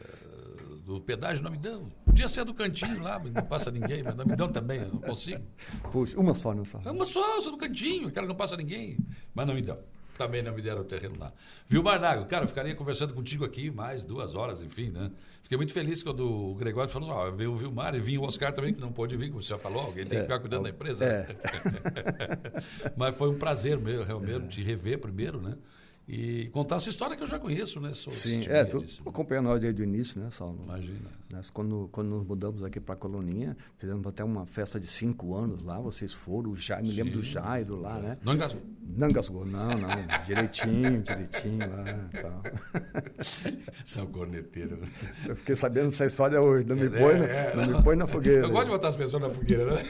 [0.00, 1.88] eh, do pedágio, não me dão.
[2.04, 5.00] Podia ser do cantinho lá, não passa ninguém, mas não me dão também, eu não
[5.00, 5.44] consigo.
[5.92, 6.78] Puxa, uma só, não só.
[6.78, 8.98] Uma só, só do cantinho, aquela que não passa ninguém.
[9.34, 9.78] Mas não me dão.
[10.18, 11.32] Também não me deram o terreno lá.
[11.68, 15.12] Vilmar Nago, cara, eu ficaria conversando contigo aqui mais duas horas, enfim, né?
[15.44, 18.52] Fiquei muito feliz quando o Gregório falou, ó, veio o Vilmar e vinha o Oscar
[18.52, 20.70] também, que não pôde vir, como você já falou, alguém tem que ficar cuidando da
[20.70, 21.04] empresa.
[21.04, 21.28] é.
[22.98, 25.56] Mas foi um prazer meu, realmente, te rever primeiro, né?
[26.08, 27.92] E contar essa história que eu já conheço, né?
[27.92, 29.02] Sou Sim, é, tu disso.
[29.06, 30.58] acompanhando nós desde o início, né, Saulo?
[30.64, 31.10] Imagina.
[31.30, 35.34] Nós, quando, quando nos mudamos aqui para a Coloninha, fizemos até uma festa de cinco
[35.34, 38.16] anos lá, vocês foram, o Jairo, me lembro do Jairo lá, né?
[38.24, 38.62] Não engasgou.
[38.96, 39.88] Não engasgou, não, não,
[40.24, 41.84] direitinho, direitinho lá
[42.14, 42.42] e tal.
[43.84, 44.78] São corneteiro.
[45.26, 47.78] Eu fiquei sabendo dessa história hoje, não me É, põe, na- é, não não.
[47.78, 48.46] me põe na fogueira.
[48.46, 49.82] Eu gosto de botar as pessoas na fogueira, né?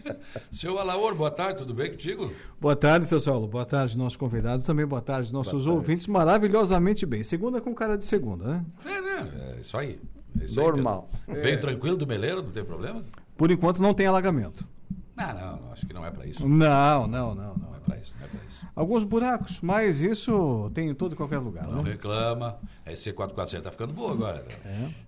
[0.50, 2.32] Seu Alaor, boa tarde, tudo bem contigo?
[2.58, 3.46] Boa tarde, seu Saulo.
[3.46, 4.64] Boa tarde, nosso convidado.
[4.64, 5.32] Também boa tarde,
[5.64, 6.06] nossos ouvintes.
[6.06, 7.22] Maravilhosamente bem.
[7.22, 8.64] Segunda com cara de segunda, né?
[8.84, 9.54] É, né?
[9.56, 9.98] É isso aí.
[10.40, 11.08] É isso aí Normal.
[11.26, 11.42] mesmo.
[11.42, 13.02] Veio tranquilo do Meleiro, não tem problema?
[13.36, 14.64] Por enquanto não tem alagamento.
[15.16, 16.46] Não, não, acho que não é pra isso.
[16.48, 17.74] Não, não, não, Não não.
[17.74, 18.47] é pra isso, não é pra isso.
[18.78, 21.66] Alguns buracos, mas isso tem em todo e qualquer lugar.
[21.66, 21.90] Não Né?
[21.90, 22.60] reclama.
[22.86, 24.44] A EC447 tá ficando boa agora.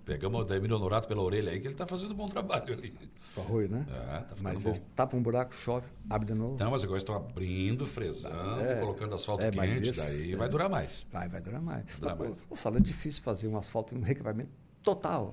[0.04, 2.92] Pegamos o Daimir Honorato pela orelha aí, que ele tá fazendo um bom trabalho ali.
[3.36, 3.86] O arroio, né?
[3.88, 4.68] É, tá ficando Mas bom.
[4.70, 6.56] eles tapam um buraco, chove, abre de novo.
[6.58, 8.80] Não, mas agora estão abrindo, fresando, É.
[8.80, 10.36] colocando asfalto É, quente, desses, daí é.
[10.36, 11.06] vai durar mais.
[11.12, 11.84] Vai, vai durar mais.
[12.00, 12.38] Durar Pô, mais.
[12.42, 14.50] Pô, Saulo, é difícil fazer um asfalto, um recapeamento
[14.82, 15.32] total.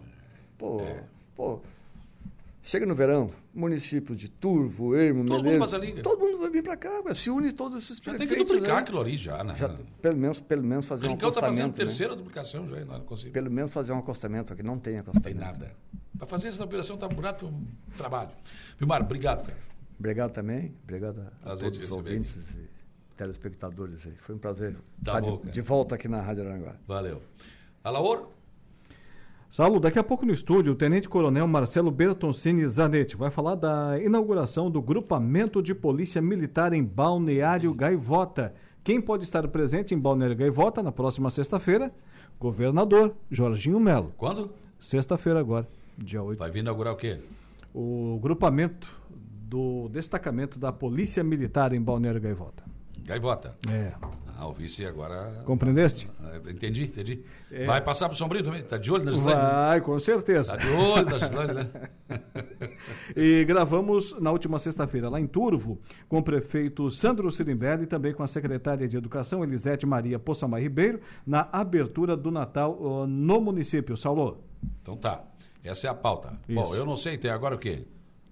[0.60, 1.04] Pô, É.
[1.36, 1.60] pô.
[2.62, 6.04] Chega no verão, municípios de Turvo, Ermo, Todo mundo Meleiro, passa ali, cara.
[6.04, 8.76] todo mundo vai vir para cá, se une todos esses Já tem que prefeitos, duplicar
[8.76, 8.82] né?
[8.82, 9.56] aquilo ali já, né?
[9.56, 9.70] Já,
[10.02, 11.68] pelo menos, pelo menos fazer um tá fazendo acostamento.
[11.80, 11.86] né?
[11.86, 13.32] terceira duplicação já, não consigo.
[13.32, 15.24] Pelo menos fazer um acostamento aqui, não tem Não acostamento.
[15.24, 15.72] tem nada.
[16.18, 18.32] Para fazer essa operação tá buraco, foi um trabalho.
[18.78, 19.58] Vilmar, obrigado, cara.
[19.98, 22.68] Obrigado também, obrigado a Prazer todos os ouvintes e
[23.16, 24.14] telespectadores aí.
[24.20, 26.76] Foi um prazer Tá estar bom, de, de volta aqui na Rádio Aranguá.
[26.86, 27.22] Valeu.
[27.84, 28.30] Alaor,
[29.50, 33.98] Saulo, daqui a pouco no estúdio, o Tenente Coronel Marcelo Bertoncini Zanetti vai falar da
[34.00, 38.54] inauguração do grupamento de polícia militar em Balneário Gaivota.
[38.84, 41.94] Quem pode estar presente em Balneário Gaivota na próxima sexta-feira?
[42.38, 44.14] Governador Jorginho Melo.
[44.18, 44.52] quando?
[44.78, 45.68] Sexta-feira agora,
[45.98, 46.38] dia 8.
[46.38, 47.18] Vai vir inaugurar o quê?
[47.74, 52.64] O grupamento do destacamento da Polícia Militar em Balneário Gaivota.
[53.08, 53.56] Gaivota.
[53.72, 53.94] É.
[54.38, 55.42] Ah, o vice agora.
[55.46, 56.10] Compreendeste?
[56.22, 57.24] Ah, entendi, entendi.
[57.66, 58.62] Vai passar pro Sombrio também?
[58.62, 59.42] Tá de olho na Gislaine?
[59.42, 60.52] Vai, com certeza.
[60.52, 61.70] Tá de olho na Gislaine, né?
[63.16, 68.14] E gravamos na última sexta-feira lá em Turvo com o prefeito Sandro Sirimbelli e também
[68.14, 73.96] com a secretária de Educação Elisete Maria Poçamar Ribeiro na abertura do Natal no município.
[73.96, 74.44] Saulo.
[74.82, 75.24] Então tá.
[75.64, 76.38] Essa é a pauta.
[76.48, 76.62] Isso.
[76.62, 77.86] Bom, eu não sei, tem agora o quê?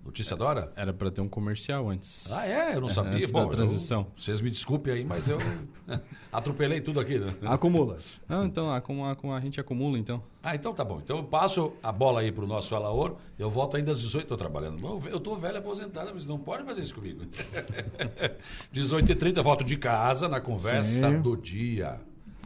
[0.05, 0.71] Notícia da hora?
[0.75, 2.31] Era para ter um comercial antes.
[2.31, 2.75] Ah, é?
[2.75, 3.13] Eu não sabia.
[3.17, 4.01] antes Bom, da transição.
[4.01, 5.39] eu- vocês me desculpem aí, mas eu
[6.31, 7.17] atropelei tudo aqui.
[7.17, 7.33] Né?
[7.43, 7.97] Acumula.
[8.29, 10.21] Não, então a, com a, gente acumula, então.
[10.43, 10.99] Ah, então tá bom.
[11.03, 13.15] Então eu passo a bola aí pro nosso Alaor.
[13.39, 14.77] Eu volto ainda às 18, tô trabalhando.
[15.09, 17.21] Eu tô velho aposentado, mas não pode fazer isso comigo.
[18.71, 21.19] 18h30, eu volto de casa na conversa Sim.
[21.21, 21.99] do dia.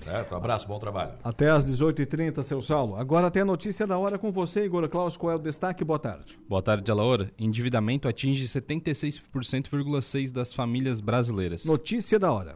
[0.04, 0.34] Certo?
[0.34, 1.12] Um abraço, bom trabalho.
[1.24, 2.96] Até às 18h30, seu Saulo.
[2.96, 5.18] Agora tem a notícia da hora com você, Igor Klaus.
[5.18, 5.84] Qual é o destaque?
[5.84, 6.40] Boa tarde.
[6.48, 7.28] Boa tarde, Alaor.
[7.38, 11.66] Endividamento atinge 76,6% das famílias brasileiras.
[11.66, 12.56] Notícia da hora.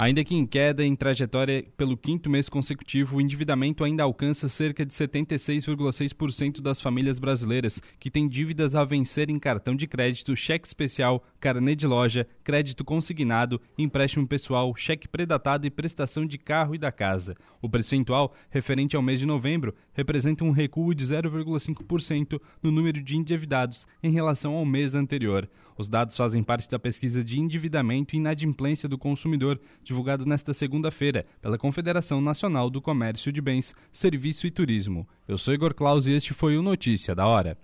[0.00, 4.86] Ainda que em queda em trajetória pelo quinto mês consecutivo, o endividamento ainda alcança cerca
[4.86, 10.68] de 76,6% das famílias brasileiras, que têm dívidas a vencer em cartão de crédito, cheque
[10.68, 16.78] especial, carnê de loja, crédito consignado, empréstimo pessoal, cheque predatado e prestação de carro e
[16.78, 17.34] da casa.
[17.60, 23.16] O percentual, referente ao mês de novembro, representa um recuo de 0,5% no número de
[23.16, 25.48] endividados em relação ao mês anterior.
[25.78, 31.24] Os dados fazem parte da pesquisa de endividamento e inadimplência do consumidor, divulgado nesta segunda-feira
[31.40, 35.06] pela Confederação Nacional do Comércio de Bens, Serviço e Turismo.
[35.28, 37.56] Eu sou Igor Claus e este foi o Notícia da Hora.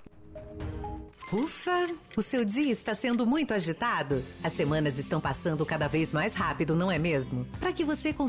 [1.33, 1.89] Ufa!
[2.17, 4.23] O seu dia está sendo muito agitado?
[4.45, 7.45] As semanas estão passando cada vez mais rápido, não é mesmo?
[7.59, 8.25] Para que você consiga